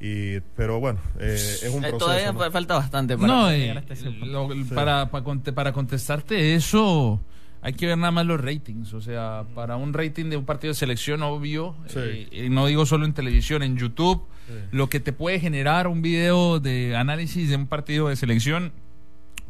[0.00, 0.06] Y,
[0.36, 1.98] y- pero bueno, eh, es un Eh, proceso.
[1.98, 3.74] todavía falta bastante para No, eh,
[4.22, 7.20] lo- para, para, para contestarte eso,
[7.66, 8.94] hay que ver nada más los ratings.
[8.94, 11.98] O sea, para un rating de un partido de selección, obvio, Sí.
[11.98, 14.22] eh, eh, no digo solo en televisión, en YouTube,
[14.70, 18.70] lo que te puede generar un video de análisis de un partido de selección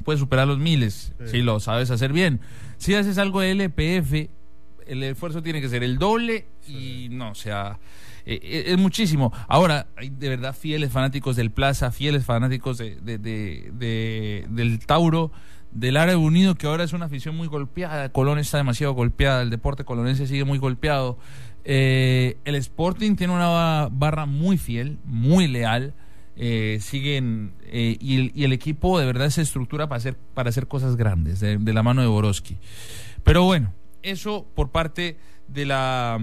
[0.05, 1.31] puede superar los miles, Sí.
[1.33, 2.41] si lo sabes hacer bien.
[2.79, 4.31] Si haces algo de LPF,
[4.87, 7.79] el esfuerzo tiene que ser el doble y no, o sea,
[8.25, 9.33] eh, eh, es muchísimo.
[9.49, 14.79] Ahora, hay de verdad fieles fanáticos del Plaza, fieles fanáticos de, de- de- de- del
[14.87, 15.31] Tauro,
[15.79, 18.09] del Árabe Unido, que ahora es una afición muy golpeada.
[18.11, 21.19] Colón está demasiado golpeada, el deporte colonense sigue muy golpeado.
[21.65, 25.95] Eh, el Sporting tiene una ba- barra muy fiel, muy leal.
[26.37, 30.97] eh, siguen eh, y, el, equipo de verdad se estructura para hacer para hacer cosas
[30.97, 32.59] grandes de, de la mano de Borowski
[33.25, 35.17] pero bueno eso por parte
[35.49, 36.21] de la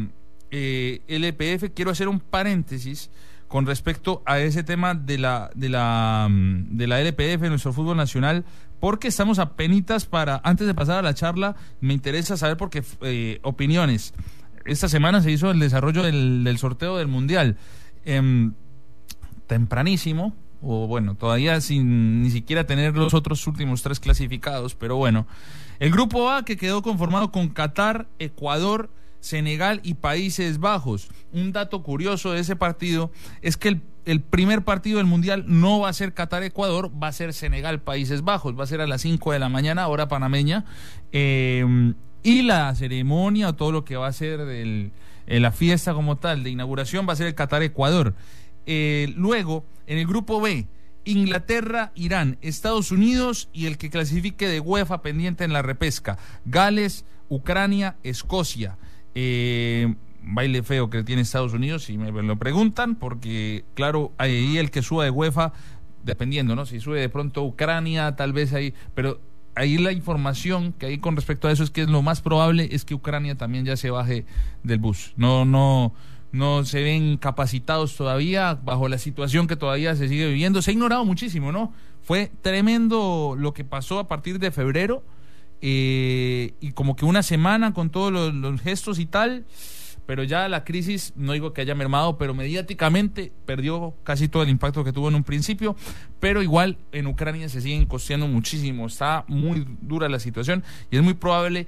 [0.51, 3.09] eh, LPF quiero hacer un paréntesis
[3.47, 8.45] con respecto a ese tema de la de la de la LPF nuestro fútbol nacional
[8.83, 12.83] porque estamos a penitas para antes de pasar a la charla me interesa saber porque
[12.99, 14.13] eh, opiniones
[14.65, 17.55] esta semana se hizo el desarrollo del, sorteo del mundial
[18.05, 18.53] Em,
[19.47, 25.27] tempranísimo, o bueno, todavía sin ni siquiera tener los otros últimos tres clasificados, pero bueno.
[25.79, 28.89] El grupo A que quedó conformado con Qatar, Ecuador,
[29.23, 31.09] Senegal y Países Bajos.
[31.31, 33.09] Un dato curioso de ese partido
[33.41, 37.33] es que el, primer partido del Mundial no va a ser Qatar-Ecuador, va a ser
[37.33, 40.65] Senegal-Países Bajos, va a ser a las 5 de la mañana, hora panameña.
[41.13, 44.91] Eh, y la ceremonia o todo lo que va a ser eh,
[45.27, 48.15] la fiesta como tal de inauguración va a ser el Qatar-Ecuador.
[48.65, 50.67] Eh, luego, en el grupo B,
[51.05, 56.17] Inglaterra, Irán, Estados Unidos y el que clasifique de UEFA pendiente en la repesca.
[56.45, 58.77] Gales, Ucrania, Escocia.
[59.15, 64.71] Eh, baile feo que tiene Estados Unidos, si me lo preguntan, porque claro, ahí el
[64.71, 65.53] que suba de UEFA,
[66.03, 66.65] dependiendo, ¿no?
[66.65, 69.19] Si sube de pronto Ucrania, tal vez ahí, pero
[69.55, 72.85] ahí la información que hay con respecto a eso es que lo más probable es
[72.85, 74.25] que Ucrania también ya se baje
[74.63, 75.13] del bus.
[75.17, 75.93] No, no,
[76.31, 80.61] no se ven capacitados todavía bajo la situación que todavía se sigue viviendo.
[80.61, 81.73] Se ha ignorado muchísimo, ¿no?
[82.01, 85.03] Fue tremendo lo que pasó a partir de febrero
[85.65, 89.45] eh, y como que una semana con todos los, los gestos y tal.
[90.05, 94.49] Pero ya la crisis, no digo que haya mermado, pero mediáticamente perdió casi todo el
[94.49, 95.77] impacto que tuvo en un principio.
[96.19, 98.87] Pero igual en Ucrania se siguen costeando muchísimo.
[98.87, 101.67] Está muy dura la situación y es muy probable,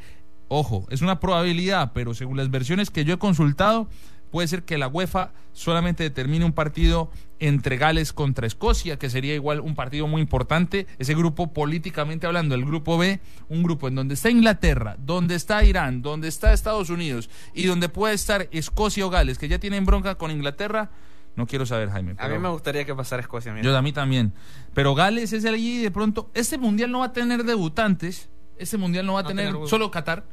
[0.49, 3.87] ojo, es una probabilidad, pero según las versiones que yo he consultado,
[4.29, 9.35] puede ser que la UEFA solamente determine un partido entre Gales contra Escocia, que sería
[9.35, 10.87] igual un partido muy importante.
[10.99, 13.19] Ese grupo políticamente hablando, el grupo B,
[13.49, 17.89] un grupo en donde está Inglaterra, donde está Irán, donde está Estados Unidos y donde
[17.89, 20.91] puede estar Escocia o Gales, que ya tienen bronca con Inglaterra.
[21.35, 22.15] No quiero saber, Jaime.
[22.17, 23.51] A mí me gustaría que pasara Escocia.
[23.51, 23.63] mira.
[23.65, 24.31] yo a mí también.
[24.73, 28.29] Pero Gales es allí y de pronto, este mundial no va a tener debutantes.
[28.57, 30.23] Este mundial no va a No va a tener, tener- solo Qatar.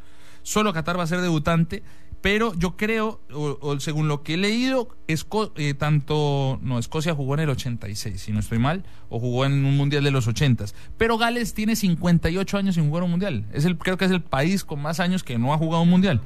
[0.42, 1.82] Solo Qatar va a ser debutante.
[2.22, 6.58] Pero yo creo, o, o según lo que he leído, Esco- eh, tanto.
[6.62, 10.04] No, Escocia jugó en el 86, si no estoy mal, o jugó en un mundial
[10.04, 10.66] de los 80.
[10.96, 13.44] Pero Gales tiene 58 años sin jugar un mundial.
[13.52, 15.90] Es el, creo que es el país con más años que no ha jugado un
[15.90, 16.20] mundial.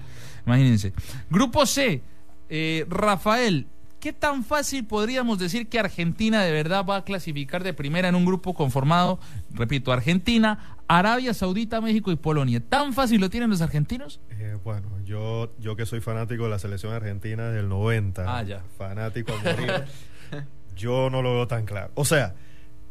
[0.46, 0.92] Imagínense.
[1.30, 2.02] Grupo C,
[2.50, 3.66] eh, Rafael,
[4.00, 8.14] ¿qué tan fácil podríamos decir que Argentina de verdad va a clasificar de primera en
[8.14, 9.18] un grupo conformado,
[9.50, 12.60] repito, Argentina, Arabia Saudita, México y Polonia?
[12.60, 14.20] ¿Tan fácil lo tienen los argentinos?
[14.30, 18.62] Eh, bueno, yo, yo que soy fanático de la selección argentina del 90, Ah, ya.
[18.78, 19.84] fanático a morir,
[20.76, 21.90] yo no lo veo tan claro.
[21.94, 22.34] O sea,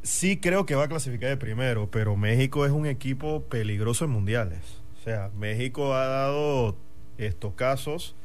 [0.01, 4.11] sí creo que va a clasificar de primero, pero México es un equipo peligroso en
[4.11, 4.59] mundiales.
[4.99, 6.77] O sea, México ha dado
[7.17, 8.15] estos casos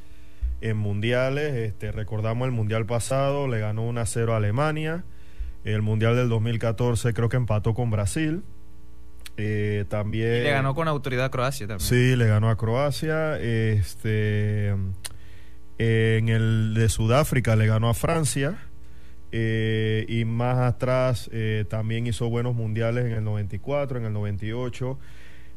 [0.61, 1.53] en mundiales.
[1.55, 5.03] Este, recordamos el mundial pasado, le ganó 1 a 0 a Alemania.
[5.63, 8.43] El mundial del 2014 creo que empató con Brasil.
[9.37, 10.37] Eh, también.
[10.37, 11.87] Y le ganó con autoridad a Croacia también.
[11.87, 13.39] Sí, le ganó a Croacia.
[13.39, 14.69] Este,
[15.77, 18.57] en el de Sudáfrica le ganó a Francia.
[19.31, 24.99] eh, y más atrás eh, también hizo buenos mundiales en el 94, en el 98.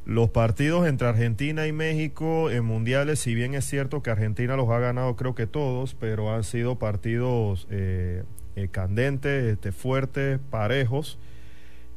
[0.07, 4.69] Los partidos entre Argentina y México en mundiales, si bien es cierto que Argentina los
[4.69, 8.25] ha ganado creo que todos, pero han sido partidos eh,
[8.55, 11.19] eh, candentes, este, fuertes, parejos.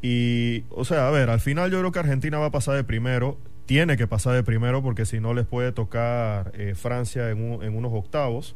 [0.02, 2.86] Y, o sea, a ver, al final yo creo que Argentina va a pasar de
[2.86, 3.38] primero.
[3.66, 7.76] Tiene que pasar de primero porque si no les puede tocar eh, Francia en, en
[7.76, 8.56] unos octavos.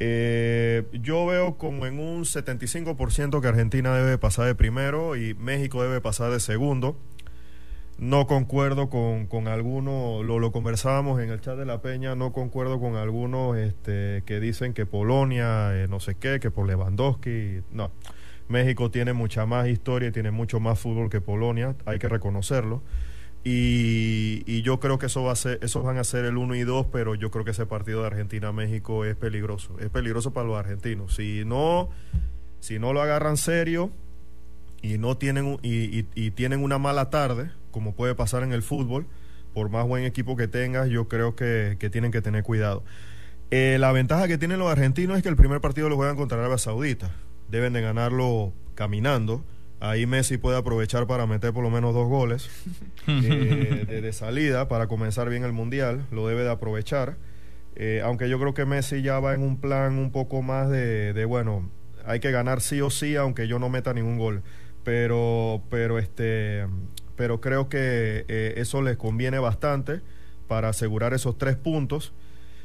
[0.00, 6.00] Yo veo como en un 75% que Argentina debe pasar de primero y México debe
[6.00, 6.96] pasar de segundo.
[7.98, 12.32] No concuerdo con, con algunos, lo, lo conversábamos en el chat de la Peña, no
[12.32, 17.60] concuerdo con algunos este, que dicen que Polonia, eh, no sé qué, que por Lewandowski.
[17.72, 17.92] No,
[18.48, 22.82] México tiene mucha más historia y tiene mucho más fútbol que Polonia, hay que reconocerlo.
[23.44, 26.54] Y, y yo creo que eso va a ser, esos van a ser el 1
[26.56, 29.76] y 2, pero yo creo que ese partido de Argentina-México es peligroso.
[29.80, 31.14] Es peligroso para los argentinos.
[31.14, 31.90] Si no,
[32.60, 33.90] si no lo agarran serio
[34.82, 38.62] y no tienen y, y- y tienen una mala tarde, como puede pasar en el
[38.62, 39.08] fútbol,
[39.52, 42.84] por más buen equipo que tengas, yo creo que, que tienen que tener cuidado.
[43.50, 46.38] Eh, la ventaja que tienen los argentinos es que el primer partido lo juegan contra
[46.38, 47.10] Arabia Saudita.
[47.50, 49.44] Deben de ganarlo caminando.
[49.80, 52.48] Ahí Messi puede aprovechar para meter por lo menos dos goles
[53.08, 56.06] eh, de, de salida para comenzar bien el Mundial.
[56.12, 57.16] Lo debe de aprovechar.
[57.74, 61.12] Eh, aunque yo creo que Messi ya va en un plan un poco más de,
[61.12, 61.68] de, bueno,
[62.06, 64.42] hay que ganar sí o sí, aunque yo no meta ningún gol.
[64.84, 66.66] Pero, pero este,
[67.16, 70.00] pero creo que eh, eso les conviene bastante
[70.48, 72.12] para asegurar esos tres puntos.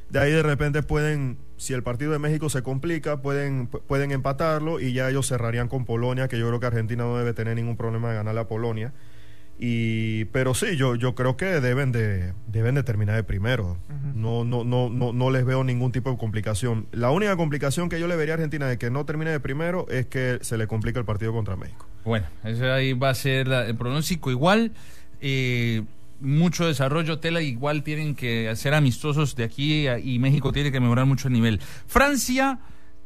[0.10, 4.80] De ahí de repente pueden, si el partido de México se complica, pueden, pueden empatarlo
[4.80, 7.78] y ya ellos cerrarían con Polonia, que yo creo que Argentina no debe tener ningún
[7.78, 8.94] problema de ganarle a Polonia.
[9.62, 13.78] Y, pero sí, yo, yo creo que deben de, deben de terminar de primero.
[14.16, 16.88] no, no, no, no, no les veo ningún tipo de complicación.
[16.94, 19.86] La única complicación que yo le vería a Argentina de que no termine de primero
[19.90, 21.89] es que se le complica el partido contra México.
[22.06, 24.32] Bueno, ese ahí va a ser la- el pronóstico.
[24.32, 24.72] Igual,
[25.22, 25.84] eh,
[26.22, 31.06] mucho desarrollo, Tela, igual tienen que ser amistosos de aquí y México tiene que mejorar
[31.06, 31.60] mucho el nivel.
[31.88, 32.60] Francia,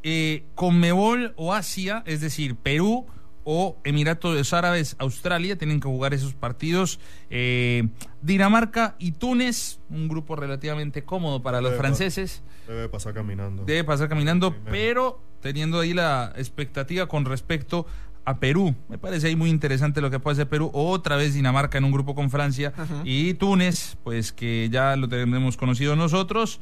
[0.04, 3.06] eh, Conmebol o Asia, es decir, Perú
[3.46, 7.00] o Emiratos Árabes, Australia, tienen que jugar esos partidos.
[7.30, 7.88] Eh,
[8.22, 12.42] Dinamarca y Túnez, un grupo relativamente cómodo para los franceses.
[12.68, 13.66] Debe pasar caminando.
[13.66, 17.86] Debe pasar caminando, pero teniendo ahí la expectativa con respecto
[18.26, 18.76] a Perú.
[18.90, 20.70] Me parece ahí muy interesante lo que puede hacer Perú.
[20.74, 25.58] Otra vez Dinamarca en un grupo con Francia y Túnez, pues que ya lo tenemos
[25.58, 26.60] conocido nosotros.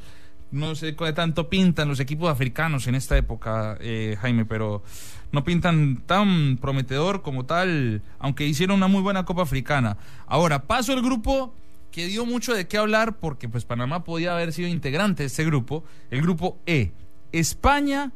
[0.52, 4.84] No sé qué tanto pintan los equipos africanos en esta época, eh, Jaime, pero
[5.32, 9.98] no pintan tan prometedor como tal, aunque hicieron una muy buena Copa Africana.
[10.28, 11.54] Ahora, paso el grupo
[11.92, 15.46] que dio mucho de qué hablar porque pues Panamá podía haber sido integrante de este
[15.46, 16.92] grupo, el grupo E.
[17.32, 18.12] España,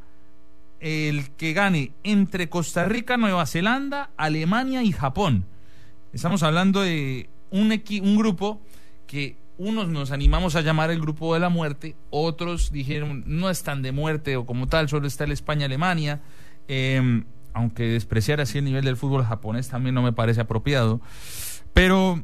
[0.86, 5.46] el que gane entre Costa Rica, Nueva Zelanda, Alemania y Japón.
[6.14, 8.62] Estamos hablando de un, equi- un grupo
[9.08, 13.64] que unos nos animamos a llamar el grupo de la muerte, otros dijeron no es
[13.64, 16.22] tan de muerte o como tal, solo está el España-Alemania.
[16.68, 17.24] Eh,
[17.54, 21.02] aunque despreciar así el nivel del fútbol japonés también no me parece apropiado.
[21.74, 22.24] Pero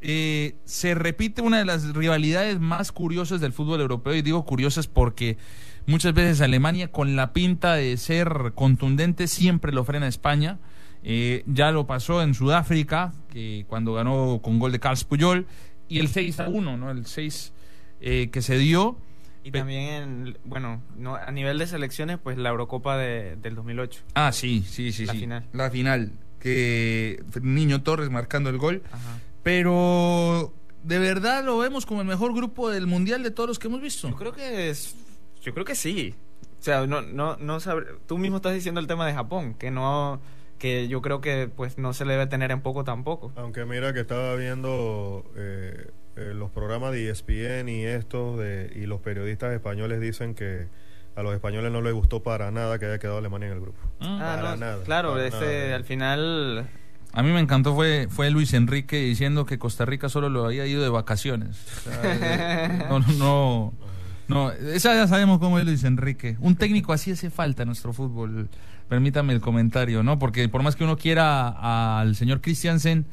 [0.00, 4.86] eh, se repite una de las rivalidades más curiosas del fútbol europeo, y digo curiosas
[4.86, 5.38] porque
[5.86, 10.58] muchas veces Alemania, con la pinta de ser contundente, siempre lo frena España.
[11.02, 15.46] Eh, ya lo pasó en Sudáfrica, que cuando ganó con gol de Carlos Puyol,
[15.88, 16.90] y el 6 a 1, ¿no?
[16.90, 17.52] El 6
[18.00, 18.96] eh, que se dio.
[19.44, 19.88] Y también,
[20.28, 24.00] en- bueno, no, a nivel de selecciones, pues la Eurocopa de, del 2008.
[24.14, 25.04] Ah, sí, sí, sí.
[25.04, 25.18] La sí.
[25.20, 25.44] final.
[25.52, 26.12] La final.
[26.40, 28.82] Que Niño Torres marcando el gol.
[28.90, 29.18] Ajá.
[29.42, 33.68] Pero de verdad lo vemos como el mejor grupo del mundial de todos los que
[33.68, 34.08] hemos visto.
[34.08, 34.94] Yo creo que es,
[35.44, 36.14] yo creo que sí.
[36.58, 39.70] O sea, no, no, no sabré- tú mismo estás diciendo el tema de Japón, que
[39.70, 40.20] no,
[40.58, 43.32] que yo creo que pues no se le debe tener en poco tampoco.
[43.36, 48.86] Aunque mira que estaba viendo eh, eh, los programas de ESPN y estos de, y
[48.86, 50.66] los periodistas españoles dicen que
[51.16, 53.78] a los españoles no les gustó para nada que haya quedado Alemania en el grupo.
[54.00, 55.76] Ah, Para no, nada, claro, para este, nada.
[55.76, 56.68] al final
[57.12, 60.66] A mí me encantó fue, fue Luis Enrique diciendo que Costa Rica solo lo había
[60.66, 61.58] ido de vacaciones.
[61.86, 63.74] O sea, eh, no, no,
[64.28, 66.36] no, esa ya sabemos cómo es Luis Enrique.
[66.40, 68.48] Un técnico así hace falta en nuestro fútbol.
[68.88, 70.18] Permítame el comentario, ¿no?
[70.18, 73.06] Porque por más que uno quiera al señor Christiansen,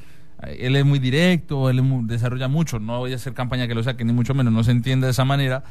[0.43, 2.80] eh, él es muy directo, él desarrolla mucho.
[2.80, 5.12] No voy a hacer campaña que lo saque, ni mucho menos, no se entiende de
[5.12, 5.64] esa manera.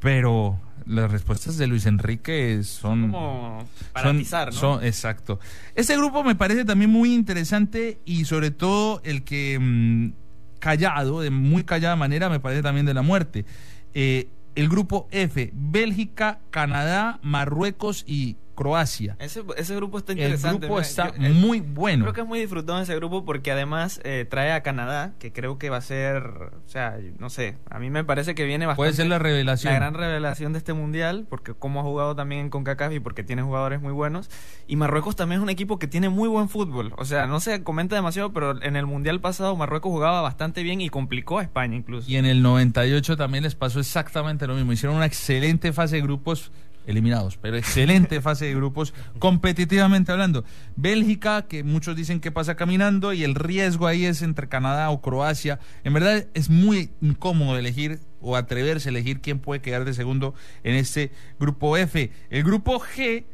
[0.00, 3.10] pero las respuestas de Luis Enrique son...
[3.10, 3.64] Como
[3.94, 4.60] para son- atizar, ¿no?
[4.60, 5.40] son- exacto.
[5.74, 10.12] Este grupo me parece también muy interesante y sobre todo el que mm,
[10.58, 13.46] callado, de muy callada manera, me parece también de la muerte.
[13.94, 19.16] Eh, el grupo F, Bélgica, Canadá, Marruecos y Croacia.
[19.18, 20.66] Ese, ese grupo está El interesante.
[20.66, 22.04] grupo mira, está yo- eh, muy bueno.
[22.04, 25.58] Creo que es muy disfrutado ese grupo porque además eh, trae a Canadá, que creo
[25.58, 28.76] que va a ser, o sea, no sé, a mí me parece que viene bastante...
[28.88, 29.72] Puede ser la revelación.
[29.72, 33.22] La gran revelación de este mundial, porque como ha jugado también en CONCACAF y porque
[33.24, 34.30] tiene jugadores muy buenos.
[34.66, 36.92] Y Marruecos también es un equipo que tiene muy buen fútbol.
[36.96, 40.80] O sea, no se comenta demasiado, pero en el mundial pasado Marruecos jugaba bastante bien
[40.80, 42.10] y complicó a España incluso.
[42.10, 44.72] Y en el 98 también les pasó exactamente lo mismo.
[44.72, 46.52] Hicieron una excelente fase de grupos
[46.86, 50.44] eliminados, pero excelente fase de grupos competitivamente hablando.
[50.76, 55.00] Bélgica, que muchos dicen que pasa caminando y el riesgo ahí es entre Canadá o
[55.00, 55.58] Croacia.
[55.84, 60.34] En verdad es muy incómodo elegir o atreverse a elegir quién puede quedar de segundo
[60.62, 62.10] en este grupo F.
[62.30, 63.24] El grupo G,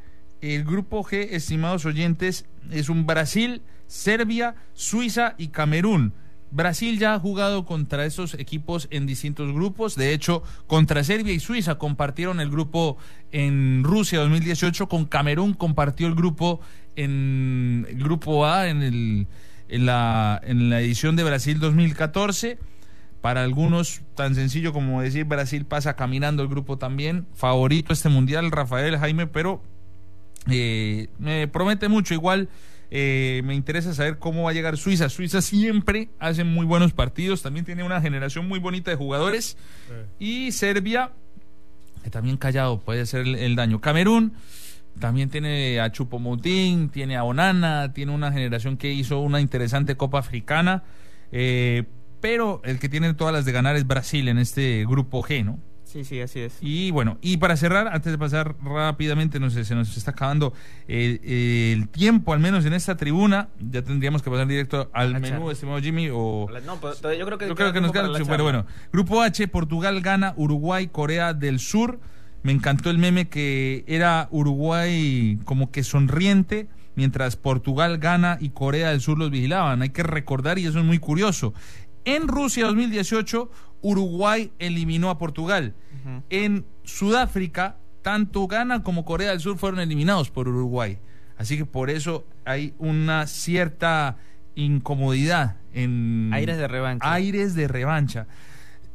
[0.41, 6.15] el grupo G, estimados oyentes, es un Brasil, Serbia, Suiza y Camerún.
[6.51, 9.95] Brasil ya ha jugado contra esos equipos en distintos grupos.
[9.95, 12.99] De hecho, contra Serbia y Suiza compartieron el grupo
[13.31, 14.89] en Rusia 2018.
[14.89, 16.61] Con Camerún compartió el grupo
[16.97, 19.27] en el grupo A en, el,
[19.69, 22.59] en, la, en la edición de Brasil 2014.
[23.21, 27.27] Para algunos, tan sencillo como decir Brasil pasa caminando el grupo también.
[27.35, 29.63] Favorito este mundial, Rafael Jaime, pero
[30.51, 32.15] eh, me promete mucho.
[32.15, 32.49] Igual
[32.91, 35.09] eh, me interesa saber cómo va a llegar Suiza.
[35.09, 39.57] Suiza siempre hace muy buenos partidos, también tiene una generación muy bonita de jugadores.
[40.19, 41.13] Y Serbia,
[42.03, 43.81] que también callado puede hacer el, el daño.
[43.81, 44.33] Camerún
[44.99, 50.19] también tiene a Chupomoutin, tiene a Onana, tiene una generación que hizo una interesante Copa
[50.19, 50.83] Africana.
[51.33, 51.85] eh,
[52.21, 55.59] pero el que tiene todas las de ganar es Brasil en este grupo G, ¿no?
[55.91, 56.57] Sí, sí, así es.
[56.61, 60.53] Y bueno, y para cerrar, antes de pasar rápidamente, no sé, se nos está acabando
[60.87, 65.19] el, el tiempo, al menos en esta tribuna, ya tendríamos que pasar directo al la
[65.19, 66.49] menú, estimado Jimmy, o...
[66.65, 69.49] No, pero todavía yo creo que, Yo creo que nos queda, pero bueno, Grupo H,
[69.49, 71.99] Portugal gana, Uruguay, Corea del Sur.
[72.45, 78.91] Me encantó el meme que era Uruguay como que sonriente, mientras Portugal gana y Corea
[78.91, 79.83] del Sur los vigilaban.
[79.83, 81.53] Hay que recordar, y eso es muy curioso.
[82.05, 83.51] En Rusia 2018,
[83.83, 85.75] Uruguay eliminó a Portugal.
[86.31, 90.99] En Sudáfrica, tanto Ghana como Corea del Sur fueron eliminados por Uruguay.
[91.37, 94.17] Así que por eso hay una cierta
[94.55, 97.13] incomodidad en Aires de revancha.
[97.13, 98.27] aires de revancha.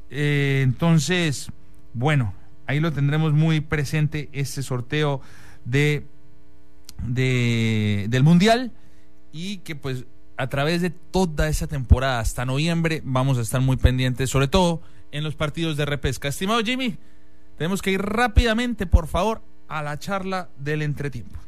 [0.10, 1.52] Eh, entonces,
[1.94, 2.34] bueno,
[2.68, 5.22] ahí lo tendremos muy presente este sorteo
[5.64, 6.06] de,
[7.04, 8.72] de del mundial
[9.32, 10.06] y que pues
[10.38, 14.82] a través de toda esa temporada hasta noviembre vamos a estar muy pendientes, sobre todo
[15.12, 16.28] en los partidos de repesca.
[16.28, 16.98] Estimado Jimmy,
[17.58, 21.40] tenemos que ir rápidamente, por favor, a la charla del entretiempo.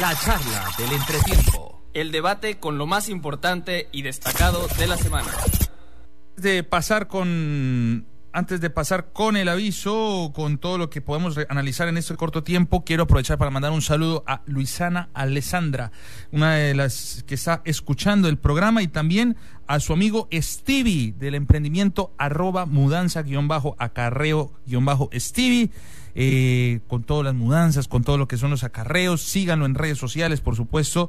[0.00, 1.82] La charla del entretiempo.
[1.92, 5.30] El debate con lo más importante y destacado de la semana.
[6.36, 11.88] De pasar con antes de pasar con el aviso, con todo lo que podemos analizar
[11.88, 15.92] en este corto tiempo, quiero aprovechar para mandar un saludo a Luisana Alessandra,
[16.30, 21.34] una de las que está escuchando el programa, y también a su amigo Stevie del
[21.34, 25.70] emprendimiento arroba mudanza guion bajo acarreo guion bajo Stevie.
[26.14, 29.98] eh, con todas las mudanzas, con todo lo que son los acarreos, síganlo en redes
[29.98, 31.08] sociales, por supuesto,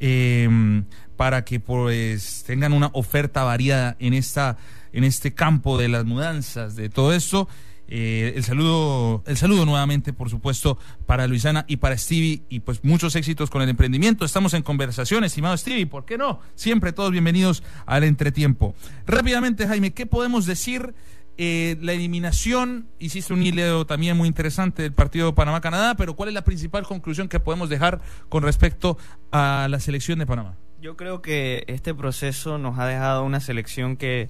[0.00, 0.82] eh,
[1.16, 4.56] para que pues tengan una oferta variada en esta
[4.92, 7.48] en este campo de las mudanzas, de todo esto.
[7.92, 12.84] Eh, el saludo, el saludo nuevamente, por supuesto, para Luisana y para Stevie, y pues
[12.84, 14.24] muchos éxitos con el emprendimiento.
[14.24, 16.40] Estamos en conversación, estimado Stevie, ¿por qué no?
[16.54, 18.76] Siempre todos bienvenidos al entretiempo.
[19.06, 20.94] Rápidamente, Jaime, ¿qué podemos decir?
[21.36, 26.34] Eh, la eliminación, hiciste un hilo también muy interesante del partido Panamá-Canadá, pero ¿cuál es
[26.34, 28.98] la principal conclusión que podemos dejar con respecto
[29.32, 30.58] a la selección de Panamá?
[30.80, 34.28] Yo creo que este proceso nos ha dejado una selección que,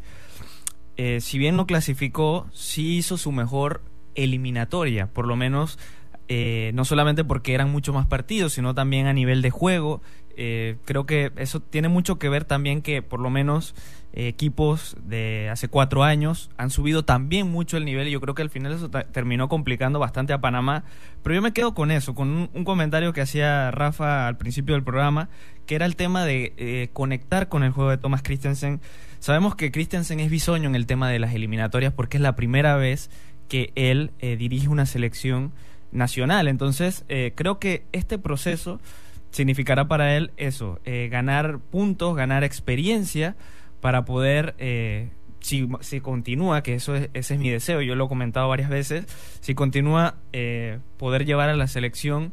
[1.02, 3.82] eh, si bien no clasificó, sí hizo su mejor
[4.14, 5.78] eliminatoria, por lo menos
[6.28, 10.02] eh, no solamente porque eran mucho más partidos, sino también a nivel de juego.
[10.36, 13.74] Eh, creo que eso tiene mucho que ver también que por lo menos
[14.12, 18.34] eh, equipos de hace cuatro años han subido también mucho el nivel y yo creo
[18.34, 20.84] que al final eso terminó complicando bastante a Panamá.
[21.22, 24.74] Pero yo me quedo con eso, con un, un comentario que hacía Rafa al principio
[24.74, 25.30] del programa,
[25.64, 28.82] que era el tema de eh, conectar con el juego de Thomas Christensen.
[29.20, 32.76] Sabemos que Christensen es bisoño en el tema de las eliminatorias porque es la primera
[32.76, 33.10] vez
[33.48, 35.52] que él eh, dirige una selección
[35.92, 36.48] nacional.
[36.48, 38.80] Entonces, eh, creo que este proceso
[39.30, 43.36] significará para él eso, eh, ganar puntos, ganar experiencia
[43.80, 45.10] para poder eh,
[45.40, 48.68] si, si continúa, que eso es, ese es mi deseo, yo lo he comentado varias
[48.68, 49.06] veces,
[49.40, 52.32] si continúa eh, poder llevar a la selección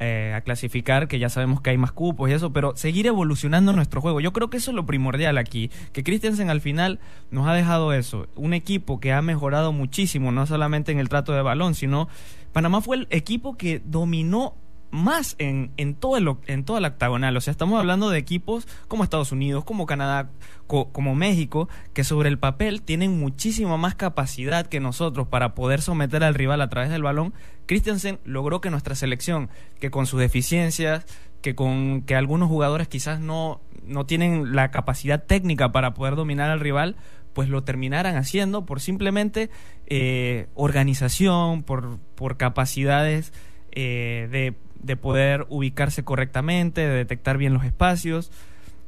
[0.00, 3.72] eh, a clasificar, que ya sabemos que hay más cupos y eso, pero seguir evolucionando
[3.72, 4.20] nuestro juego.
[4.20, 7.92] Yo creo que eso es lo primordial aquí, que Christensen al final nos ha dejado
[7.92, 12.08] eso, un equipo que ha mejorado muchísimo, no solamente en el trato de balón, sino
[12.52, 14.54] Panamá fue el equipo que dominó
[14.90, 17.36] más en, en, todo el, en toda la octagonal.
[17.36, 20.30] O sea, estamos hablando de equipos como Estados Unidos, como Canadá,
[20.66, 25.82] co- como México, que sobre el papel tienen muchísima más capacidad que nosotros para poder
[25.82, 27.34] someter al rival a través del balón.
[27.66, 31.04] Christensen logró que nuestra selección, que con sus deficiencias,
[31.42, 36.50] que con que algunos jugadores quizás no, no tienen la capacidad técnica para poder dominar
[36.50, 36.96] al rival,
[37.34, 39.50] pues lo terminaran haciendo por simplemente
[39.86, 43.32] eh, organización, por, por capacidades
[43.70, 48.30] eh, de, de poder ubicarse correctamente, de detectar bien los espacios.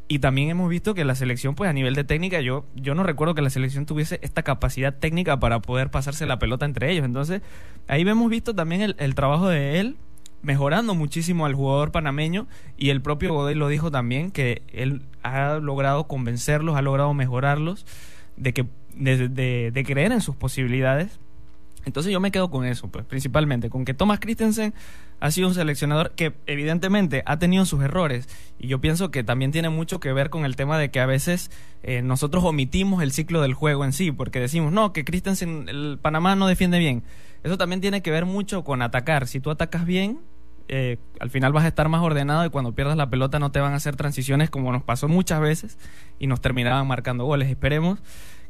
[0.09, 3.05] Y también hemos visto que la selección, pues a nivel de técnica, yo, yo no
[3.05, 7.05] recuerdo que la selección tuviese esta capacidad técnica para poder pasarse la pelota entre ellos.
[7.05, 7.43] Entonces,
[7.87, 9.99] ahí hemos visto también el, el trabajo de él,
[10.43, 12.49] mejorando muchísimo al jugador panameño.
[12.77, 17.87] Y el propio Godoy lo dijo también, que él ha logrado convencerlos, ha logrado mejorarlos,
[18.37, 18.67] de, que,
[18.97, 21.21] de, de, de creer en sus posibilidades.
[21.85, 24.75] Entonces yo me quedo con eso, pues, principalmente, con que Thomas Christensen
[25.21, 28.29] ha sido un seleccionador que evidentemente ha tenido sus errores
[28.59, 31.07] y yo pienso que también tiene mucho que ver con el tema de que a
[31.07, 31.51] veces
[31.83, 35.99] eh, nosotros omitimos el ciclo del juego en sí, porque decimos, no, que Christensen, el
[36.01, 37.03] Panamá no defiende bien.
[37.43, 39.27] Eso también tiene que ver mucho con atacar.
[39.27, 40.21] Si tú atacas bien,
[40.69, 43.59] eh, al final vas a estar más ordenado y cuando pierdas la pelota no te
[43.59, 45.79] van a hacer transiciones como nos pasó muchas veces
[46.19, 47.51] y nos terminaban marcando goles.
[47.51, 47.99] Esperemos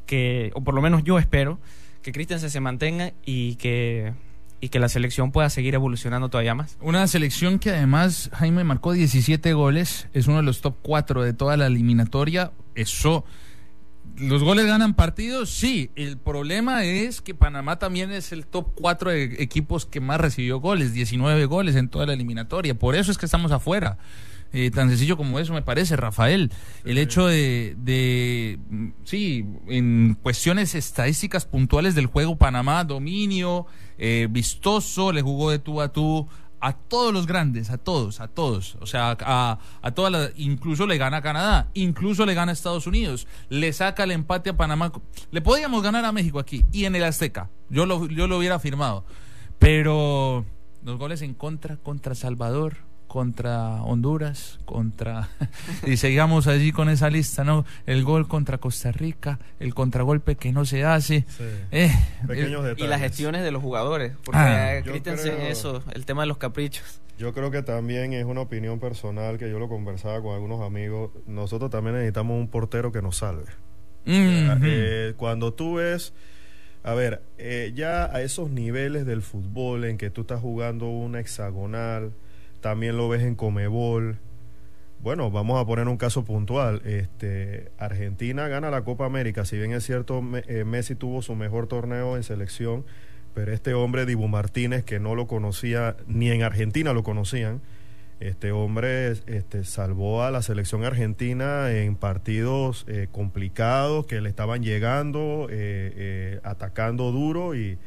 [0.05, 1.59] que, o por lo menos yo espero,
[2.01, 4.13] que Christensen se mantenga y que,
[4.59, 6.77] y que la selección pueda seguir evolucionando todavía más.
[6.81, 11.33] Una selección que además Jaime marcó 17 goles, es uno de los top 4 de
[11.33, 12.51] toda la eliminatoria.
[12.75, 13.25] Eso,
[14.17, 15.91] los goles ganan partidos, sí.
[15.95, 20.59] El problema es que Panamá también es el top 4 de equipos que más recibió
[20.59, 22.77] goles, 19 goles en toda la eliminatoria.
[22.77, 23.97] Por eso es que estamos afuera.
[24.53, 26.51] Eh, tan sencillo como eso me parece, Rafael.
[26.83, 33.65] El hecho de, de, mm, sí, en cuestiones estadísticas puntuales del juego, Panamá, dominio,
[33.97, 36.27] eh, vistoso, le jugó de tú a tú
[36.63, 38.77] a todos los grandes, a todos, a todos.
[38.81, 42.53] O sea, a, a todas las, incluso le gana a Canadá, incluso le gana a
[42.53, 44.91] Estados Unidos, le saca el empate a Panamá.
[45.31, 47.49] Le podíamos ganar a México aquí y en el Azteca.
[47.69, 49.05] Yo lo, yo lo hubiera firmado.
[49.57, 50.45] Pero
[50.83, 52.77] los goles en contra, contra Salvador,
[53.11, 55.27] contra Honduras, contra
[55.85, 57.65] y sigamos allí con esa lista, ¿no?
[57.85, 61.25] El gol contra Costa Rica, el contragolpe que no se hace.
[61.27, 61.43] Sí.
[61.71, 61.91] Eh,
[62.25, 64.77] Pequeños Y las gestiones de los jugadores, porque Ah.
[64.77, 67.01] eh, Christensen, creo- eso, el tema de los caprichos.
[67.19, 71.11] Yo creo que también es una opinión personal que yo lo conversaba con algunos amigos.
[71.27, 73.43] Nosotros también necesitamos un portero que nos salve.
[74.05, 74.61] mhm.
[74.63, 76.13] Eh, cuando tú ves,
[76.83, 81.19] a ver, eh, ya a esos niveles del fútbol en que tú estás jugando una
[81.19, 82.13] hexagonal,
[82.61, 84.19] también lo ves en Comebol.
[85.01, 86.81] Bueno, vamos a poner un caso puntual.
[86.85, 89.45] Este, Argentina gana la Copa América.
[89.45, 92.85] Si bien es cierto, eh, Messi tuvo su mejor torneo en selección,
[93.33, 97.61] pero este hombre, Dibu Martínez, que no lo conocía, ni en Argentina lo conocían,
[98.19, 104.61] este hombre este, salvó a la selección argentina en partidos eh, complicados que le estaban
[104.61, 107.79] llegando, eh, atacando duro y,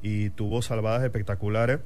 [0.00, 1.80] y tuvo salvadas espectaculares.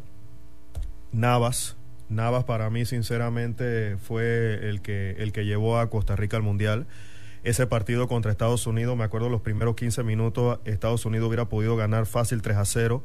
[1.13, 1.79] Navas,
[2.09, 6.87] Navas para mí sinceramente fue el que, el que llevó a Costa Rica al Mundial.
[7.43, 11.77] Ese partido contra Estados Unidos, me acuerdo los primeros 15 minutos, Estados Unidos hubiera podido
[11.77, 13.03] ganar fácil 3 a 0.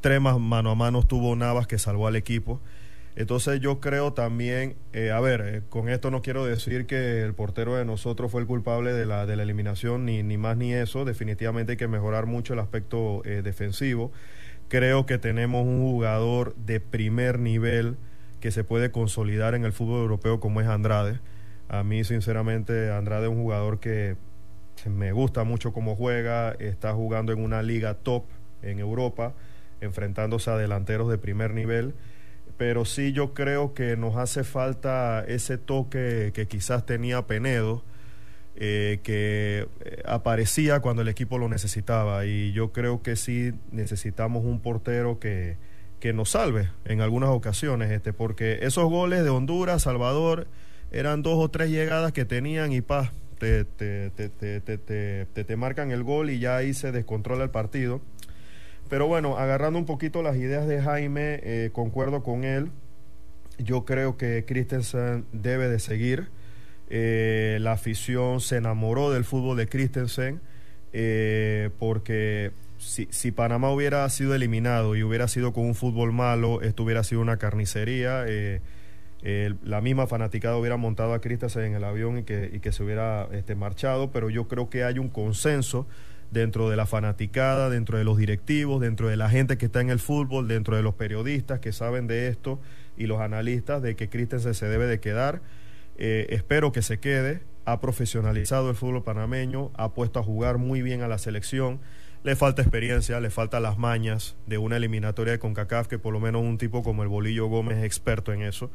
[0.00, 2.60] Tres mano a mano tuvo Navas que salvó al equipo.
[3.14, 7.34] Entonces yo creo también, eh, a ver, eh, con esto no quiero decir que el
[7.34, 10.72] portero de nosotros fue el culpable de la, de la eliminación, ni, ni más ni
[10.72, 11.04] eso.
[11.04, 14.12] Definitivamente hay que mejorar mucho el aspecto eh, defensivo.
[14.68, 17.98] Creo que tenemos un jugador de primer nivel
[18.42, 21.20] que se puede consolidar en el fútbol europeo como es Andrade.
[21.70, 24.16] A mí, sinceramente, Andrade es un jugador que
[24.84, 28.24] me gusta mucho cómo juega, está jugando en una liga top
[28.60, 29.32] en Europa,
[29.80, 31.94] enfrentándose a delanteros de primer nivel
[32.56, 37.82] pero sí yo creo que nos hace falta ese toque que quizás tenía Penedo,
[38.54, 42.24] eh, que eh, aparecía cuando el equipo lo necesitaba.
[42.24, 45.56] Y yo creo que sí necesitamos un portero que,
[46.02, 50.48] que nos salve en algunas ocasiones, este, porque esos goles de Honduras, Salvador,
[50.90, 54.28] eran dos o tres llegadas que tenían y paz, te, te, te,
[54.60, 58.00] te te marcan el gol y ya ahí se descontrola el partido.
[58.88, 62.72] Pero bueno, agarrando un poquito las ideas de Jaime, eh, concuerdo con él.
[63.58, 66.30] Yo creo que Christensen debe de seguir.
[66.90, 70.40] Eh, la afición se enamoró del fútbol de Christensen
[70.92, 72.50] eh, porque
[72.82, 77.04] si, si Panamá hubiera sido eliminado y hubiera sido con un fútbol malo, esto hubiera
[77.04, 78.24] sido una carnicería.
[78.26, 78.60] eh,
[79.62, 82.82] la misma fanaticada hubiera montado a Christensen en el avión y que, y que se
[82.82, 85.86] hubiera este, marchado, pero yo creo que hay un consenso
[86.32, 89.90] dentro de la fanaticada, dentro de los directivos, dentro de la gente que está en
[89.90, 92.58] el fútbol, dentro de los periodistas que saben de esto
[92.96, 95.40] y los analistas de que Christensen se debe de quedar.
[95.98, 97.42] Eh, espero que se quede.
[97.64, 101.80] Ha profesionalizado el fútbol panameño, ha puesto a jugar muy bien a la selección.
[102.24, 106.20] Le falta experiencia, le faltan las mañas de una eliminatoria de CONCACAF, que por lo
[106.20, 108.70] menos un tipo como el Bolillo Gómez es experto en eso.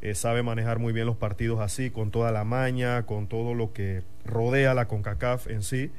[0.00, 3.72] Eh, sabe manejar muy bien los partidos así, con toda la maña, con todo lo
[3.74, 5.90] que rodea la CONCACAF en sí.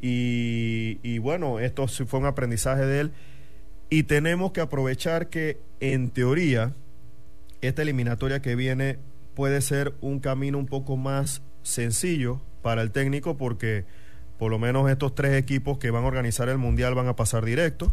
[0.00, 3.12] Y, y bueno, esto fue un aprendizaje de él.
[3.90, 6.72] Y tenemos que aprovechar que, en teoría,
[7.62, 8.98] esta eliminatoria que viene
[9.34, 13.84] puede ser un camino un poco más sencillo para el técnico porque
[14.38, 17.44] por lo menos estos tres equipos que van a organizar el mundial van a pasar
[17.44, 17.92] directo.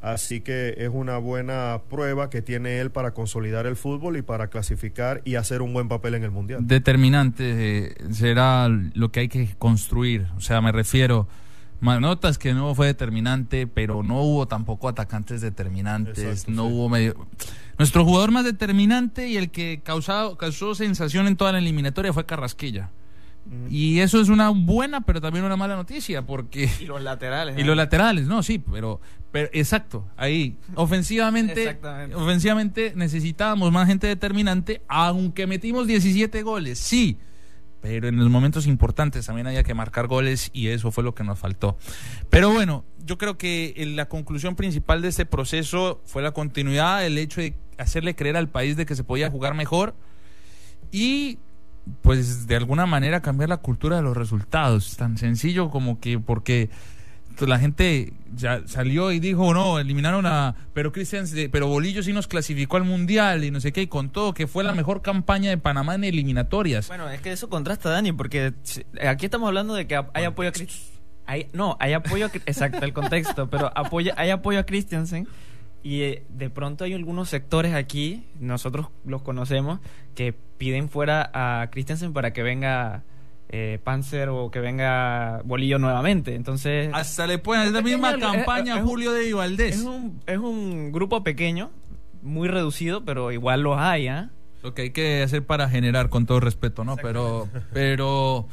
[0.00, 4.48] Así que es una buena prueba que tiene él para consolidar el fútbol y para
[4.48, 6.66] clasificar y hacer un buen papel en el mundial.
[6.66, 7.44] Determinante
[7.86, 10.26] eh, será lo que hay que construir.
[10.36, 11.28] O sea, me refiero,
[11.80, 16.72] notas que no fue determinante, pero no hubo tampoco atacantes determinantes, Exacto, no sí.
[16.72, 17.14] hubo medio...
[17.78, 22.26] Nuestro jugador más determinante y el que causado, causó sensación en toda la eliminatoria fue
[22.26, 22.90] Carrasquilla.
[23.68, 26.70] Y eso es una buena, pero también una mala noticia, porque...
[26.80, 27.56] Y los laterales.
[27.62, 30.56] Y los laterales, no, sí, pero, pero exacto, ahí.
[30.74, 31.78] Ofensivamente,
[32.14, 37.18] ofensivamente necesitábamos más gente determinante, aunque metimos 17 goles, sí.
[37.80, 41.24] Pero en los momentos importantes también había que marcar goles y eso fue lo que
[41.24, 41.76] nos faltó.
[42.30, 47.18] Pero bueno, yo creo que la conclusión principal de este proceso fue la continuidad, el
[47.18, 49.96] hecho de hacerle creer al país de que se podía jugar mejor
[50.92, 51.38] y
[52.02, 54.96] pues de alguna manera cambiar la cultura de los resultados.
[54.96, 56.70] Tan sencillo como que porque
[57.40, 60.54] la gente ya salió y dijo, no, eliminaron a...
[60.74, 64.10] Pero Cristian, pero Bolillo sí nos clasificó al Mundial y no sé qué, y con
[64.10, 66.88] todo que fue la mejor campaña de Panamá en eliminatorias.
[66.88, 68.52] Bueno, es que eso contrasta, Dani, porque
[69.06, 70.52] aquí estamos hablando de que hay apoyo a
[71.26, 72.30] hay- No, hay apoyo a...
[72.46, 75.26] Exacto, el contexto, pero apoya, hay apoyo a Christiansen
[75.82, 79.80] y eh, de pronto hay algunos sectores aquí, nosotros los conocemos,
[80.14, 83.02] que piden fuera a Christiansen para que venga
[83.48, 86.34] eh, Panzer o que venga Bolillo nuevamente.
[86.34, 86.90] Entonces...
[86.92, 89.76] Hasta le pueden hacer la misma campaña es- Julio de Valdés.
[89.76, 91.70] Es un, es un grupo pequeño,
[92.22, 94.30] muy reducido, pero igual los hay, ¿ah?
[94.62, 96.96] Lo que hay que hacer para generar, con todo respeto, ¿no?
[96.96, 98.46] Pero, pero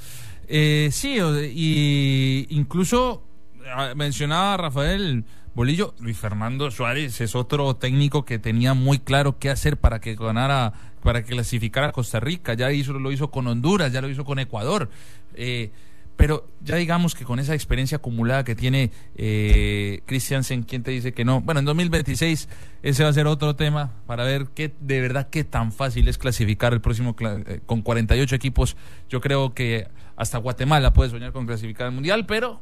[0.47, 1.19] eh, sí,
[1.53, 3.23] y incluso
[3.71, 5.23] ah, mencionaba Rafael
[5.55, 10.15] Bolillo, Luis Fernando Suárez es otro técnico que tenía muy claro qué hacer para que
[10.15, 10.73] ganara,
[11.03, 12.53] para que clasificara a Costa Rica.
[12.53, 14.89] Ya hizo, lo hizo con Honduras, ya lo hizo con Ecuador.
[15.33, 15.71] Eh,
[16.19, 21.13] pero ya digamos que con esa experiencia acumulada que tiene eh, Christiansen, ¿quién te dice
[21.13, 21.39] que no?
[21.39, 22.49] Bueno, en 2026
[22.83, 26.17] ese va a ser otro tema para ver qué de verdad qué tan fácil es
[26.17, 28.75] clasificar el próximo eh, con 48 equipos.
[29.07, 29.87] Yo creo que
[30.17, 32.59] hasta Guatemala puede soñar con clasificar al mundial, pero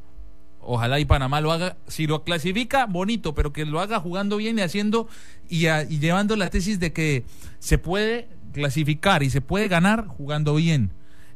[0.68, 1.78] ojalá y Panamá lo haga.
[1.88, 5.08] Si lo clasifica, bonito, pero que lo haga jugando bien y haciendo
[5.50, 7.24] y, a- y llevando la tesis de que
[7.60, 10.92] se puede clasificar y se puede ganar jugando bien.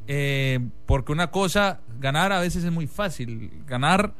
[0.07, 3.51] Eh, porque una cosa, ganar a veces es muy fácil.
[3.67, 4.13] Ganar,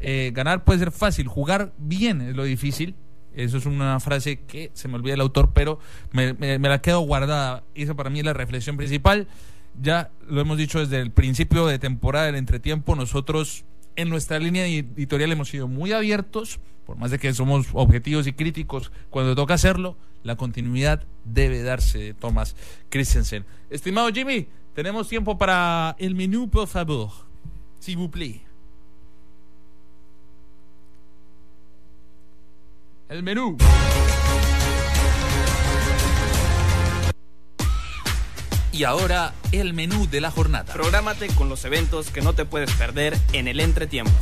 [0.00, 1.28] eh, ganar puede ser fácil.
[1.28, 2.94] Jugar bien es lo difícil.
[3.34, 5.78] Eso es una frase que se me olvida el autor, pero
[6.12, 7.64] me, me- me la quedo guardada.
[7.74, 9.28] Esa para mí es la reflexión principal.
[9.78, 12.96] Ya lo hemos dicho desde el principio de temporada del entretiempo.
[12.96, 18.26] Nosotros en nuestra línea editorial hemos sido muy abiertos, por más de que somos objetivos
[18.26, 22.54] y críticos cuando toca hacerlo, la continuidad debe darse de Thomas
[22.88, 23.44] Christensen.
[23.70, 27.10] Estimado Jimmy, tenemos tiempo para el menú, por favor.
[27.80, 28.40] S'il vous plaît.
[33.08, 33.56] El menú.
[38.76, 40.70] Y ahora el menú de la jornada.
[40.70, 44.12] Prográmate con los eventos que no te puedes perder en el entretiempo.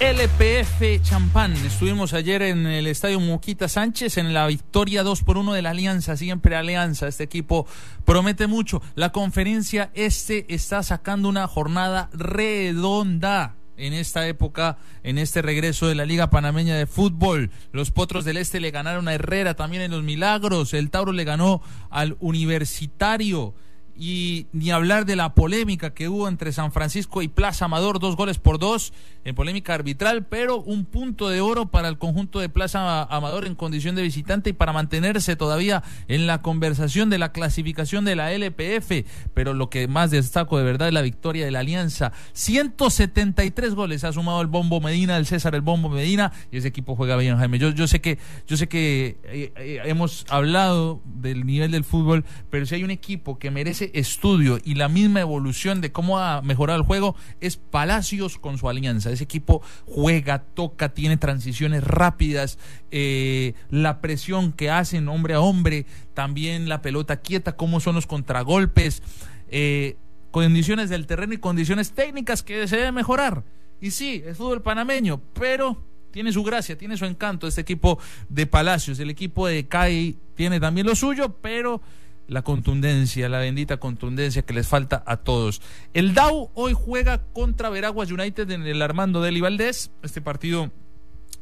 [0.00, 1.52] LPF Champán.
[1.52, 5.70] Estuvimos ayer en el estadio Muquita Sánchez en la victoria 2 por 1 de la
[5.70, 6.16] Alianza.
[6.16, 7.08] Siempre Alianza.
[7.08, 7.66] Este equipo
[8.06, 8.80] promete mucho.
[8.94, 15.94] La conferencia este está sacando una jornada redonda en esta época, en este regreso de
[15.94, 17.50] la Liga Panameña de Fútbol.
[17.72, 20.74] Los Potros del Este le ganaron a Herrera también en los Milagros.
[20.74, 23.54] El Tauro le ganó al Universitario.
[23.98, 28.16] Y ni hablar de la polémica que hubo entre San Francisco y Plaza Amador, dos
[28.16, 28.92] goles por dos
[29.24, 33.54] en polémica arbitral, pero un punto de oro para el conjunto de Plaza Amador en
[33.54, 38.32] condición de visitante y para mantenerse todavía en la conversación de la clasificación de la
[38.32, 42.12] LPF, pero lo que más destaco de verdad es la victoria de la Alianza.
[42.34, 46.94] 173 goles ha sumado el Bombo Medina, el César el Bombo Medina y ese equipo
[46.94, 47.58] juega bien, Jaime.
[47.58, 52.24] Yo, yo sé que yo sé que eh, eh, hemos hablado del nivel del fútbol,
[52.50, 56.42] pero si hay un equipo que merece estudio y la misma evolución de cómo ha
[56.42, 59.10] mejorado el juego es Palacios con su alianza.
[59.10, 62.58] Ese equipo juega, toca, tiene transiciones rápidas,
[62.90, 68.06] eh, la presión que hacen hombre a hombre, también la pelota quieta, cómo son los
[68.06, 69.02] contragolpes,
[69.48, 69.96] eh,
[70.30, 73.44] condiciones del terreno y condiciones técnicas que se deben mejorar.
[73.80, 77.98] Y sí, es fútbol panameño, pero tiene su gracia, tiene su encanto este equipo
[78.30, 78.98] de Palacios.
[78.98, 81.82] El equipo de CAI tiene también lo suyo, pero
[82.28, 85.62] la contundencia, la bendita contundencia que les falta a todos.
[85.94, 89.90] El DAO hoy juega contra Veraguas United en el Armando Deli Valdés.
[90.02, 90.70] Este partido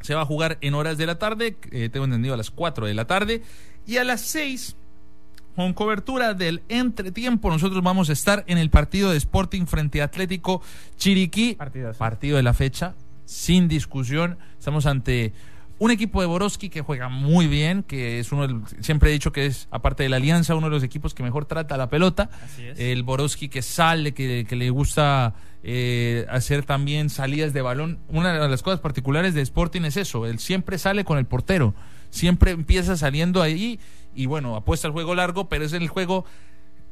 [0.01, 2.87] se va a jugar en horas de la tarde, eh, tengo entendido a las 4
[2.87, 3.43] de la tarde,
[3.87, 4.77] y a las 6
[5.57, 10.07] con cobertura del entretiempo, nosotros vamos a estar en el partido de Sporting frente a
[10.07, 10.61] Atlético
[10.97, 11.57] Chiriquí,
[11.97, 14.37] partido de la fecha, sin discusión.
[14.59, 15.33] Estamos ante
[15.85, 19.45] un equipo de Borowski que juega muy bien, que es uno, siempre he dicho que
[19.45, 22.31] es, aparte de la Alianza, uno de los equipos que mejor trata la pelota.
[22.79, 27.99] El Borowski que sale, que, le gusta eh, hacer también salidas de balón.
[28.09, 31.75] Una de las cosas particulares de Sporting es eso, él siempre sale con el portero,
[32.09, 33.79] siempre empieza saliendo ahí
[34.15, 36.25] y bueno, apuesta al juego largo, pero es el juego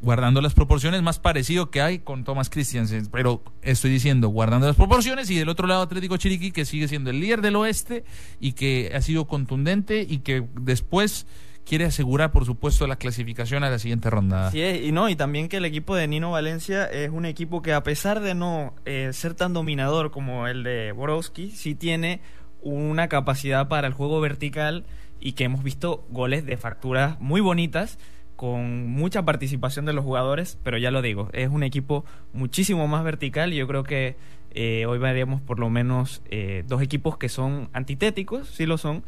[0.02, 3.06] guardando las proporciones, más parecido que hay con Thomas Christiansen.
[3.06, 7.10] Pero estoy diciendo, guardando las proporciones, y del otro lado Atlético Chiriquí, que sigue siendo
[7.10, 8.04] el líder del oeste
[8.40, 11.26] y que ha sido contundente y que después
[11.64, 14.50] quiere asegurar, por supuesto, la clasificación a la siguiente ronda.
[14.50, 17.72] Sí, y no, y también que el equipo de Nino Valencia es un equipo que
[17.72, 22.20] a pesar de no eh, ser tan dominador como el de Borowski, sí tiene
[22.60, 24.84] una capacidad para el juego vertical
[25.20, 27.98] y que hemos visto goles de facturas muy bonitas
[28.42, 33.04] con mucha participación de los jugadores, pero ya lo digo, es un equipo muchísimo más
[33.04, 34.16] vertical y yo creo que
[34.50, 39.04] eh, hoy veremos por lo menos eh, dos equipos que son antitéticos, sí lo son,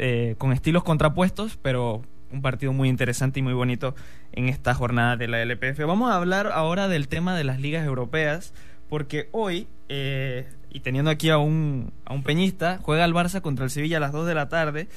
[0.00, 2.02] eh, con estilos contrapuestos, pero
[2.32, 3.94] un partido muy interesante y muy bonito
[4.32, 5.78] en esta jornada de la LPF.
[5.86, 8.52] Vamos a hablar ahora del tema de las ligas europeas,
[8.88, 13.70] porque hoy, y teniendo aquí a un, a un peñista, juega el Barça contra el
[13.70, 14.88] Sevilla a las 2 de la tarde.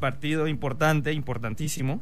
[0.00, 2.00] Partido importante, importantísimo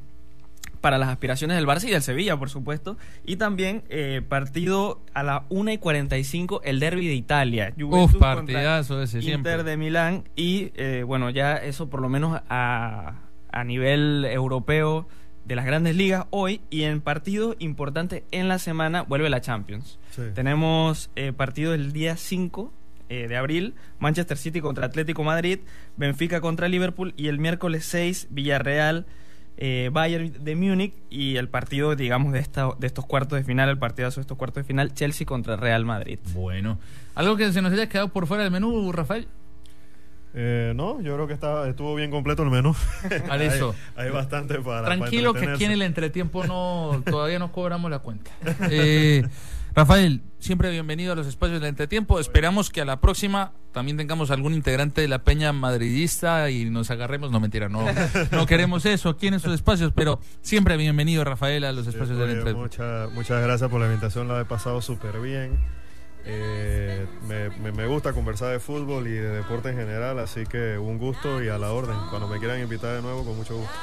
[0.80, 2.96] para las aspiraciones del Barça y del Sevilla, por supuesto.
[3.24, 7.74] Y también eh, partido a la 1 y 45, el derby de Italia.
[7.80, 9.52] Uf, partidazo ese siempre.
[9.52, 10.28] Inter de Milán.
[10.36, 13.20] Y eh, bueno, ya eso por lo menos a,
[13.50, 15.08] a nivel europeo
[15.44, 16.60] de las grandes ligas hoy.
[16.70, 19.98] Y en partido importante en la semana vuelve la Champions.
[20.34, 22.72] Tenemos eh, partido el día 5
[23.08, 25.60] de abril, Manchester City contra Atlético Madrid,
[25.96, 29.06] Benfica contra Liverpool y el miércoles 6 Villarreal
[29.56, 33.68] eh, Bayern de Múnich y el partido, digamos, de, esta, de estos cuartos de final,
[33.68, 36.18] el partido de estos cuartos de final, Chelsea contra Real Madrid.
[36.32, 36.78] Bueno,
[37.14, 39.28] ¿algo que se nos haya quedado por fuera del menú, Rafael?
[40.38, 42.76] Eh, no, yo creo que estaba, estuvo bien completo el menú.
[43.40, 43.74] eso.
[43.96, 44.84] hay, bastante para.
[44.84, 48.30] Tranquilo que aquí en el entretiempo no todavía no cobramos la cuenta.
[48.70, 49.24] Eh,
[49.76, 52.18] Rafael, siempre bienvenido a los espacios del entretiempo.
[52.18, 56.90] Esperamos que a la próxima también tengamos algún integrante de la peña madridista y nos
[56.90, 57.30] agarremos.
[57.30, 57.84] No, mentira, no,
[58.32, 62.30] no queremos eso aquí en esos espacios, pero siempre bienvenido, Rafael, a los espacios del
[62.30, 62.62] entretiempo.
[62.62, 65.58] Muchas, muchas gracias por la invitación, la he pasado súper bien.
[66.24, 70.96] Eh, me, me, gusta conversar de fútbol y de deporte en general, así que un
[70.96, 71.96] gusto y a la orden.
[72.08, 73.74] Cuando me quieran invitar de nuevo, con mucho gusto.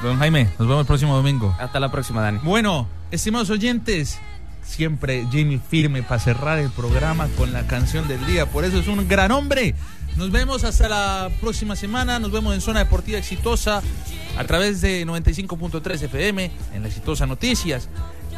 [0.00, 1.56] Don Jaime, nos vemos el próximo domingo.
[1.58, 2.38] Hasta la próxima, Dani.
[2.44, 4.20] Bueno, estimados oyentes,
[4.68, 8.46] siempre Jimmy firme para cerrar el programa con la canción del día.
[8.46, 9.74] Por eso es un gran hombre.
[10.16, 12.18] Nos vemos hasta la próxima semana.
[12.18, 13.82] Nos vemos en Zona Deportiva Exitosa
[14.36, 17.88] a través de 95.3 FM en la Exitosa Noticias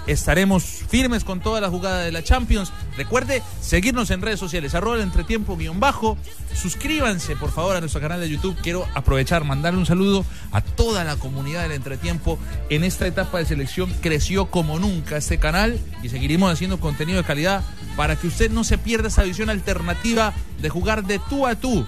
[0.06, 2.72] estaremos firmes con toda la jugada de la Champions.
[2.96, 6.16] Recuerde seguirnos en redes sociales, arroba el entretiempo guion bajo.
[6.54, 8.56] Suscríbanse por favor a nuestro canal de YouTube.
[8.62, 12.38] Quiero aprovechar, mandarle un saludo a toda la comunidad del entretiempo.
[12.68, 17.24] En esta etapa de selección creció como nunca este canal y seguiremos haciendo contenido de
[17.24, 17.62] calidad
[17.96, 21.86] para que usted no se pierda esa visión alternativa de jugar de tú a tú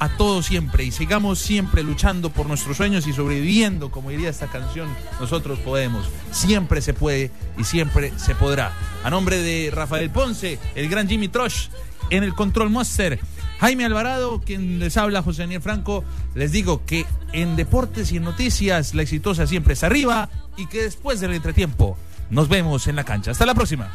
[0.00, 4.46] a todo siempre y sigamos siempre luchando por nuestros sueños y sobreviviendo, como diría esta
[4.46, 4.88] canción,
[5.20, 6.08] nosotros podemos.
[6.32, 8.72] Siempre se puede y siempre se podrá.
[9.04, 11.68] A nombre de Rafael Ponce, el gran Jimmy Trosh,
[12.08, 13.20] en el Control Master,
[13.60, 16.02] Jaime Alvarado, quien les habla, José Daniel Franco,
[16.34, 20.82] les digo que en deportes y en noticias la exitosa siempre es arriba y que
[20.82, 21.96] después del entretiempo
[22.30, 23.32] Nos vemos en la cancha.
[23.32, 23.90] Hasta la próxima.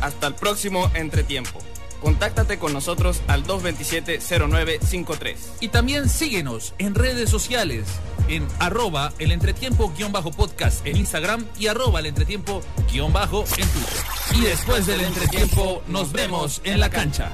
[0.00, 1.58] Hasta el próximo entretiempo.
[2.00, 5.36] Contáctate con nosotros al 227-0953.
[5.60, 7.86] Y también síguenos en redes sociales
[8.28, 12.60] en arroba el entretiempo guion bajo podcast en Instagram y arroba el entretiempo
[12.92, 13.98] guion bajo en Twitter.
[14.34, 17.30] Y después del entretiempo nos vemos en la cancha.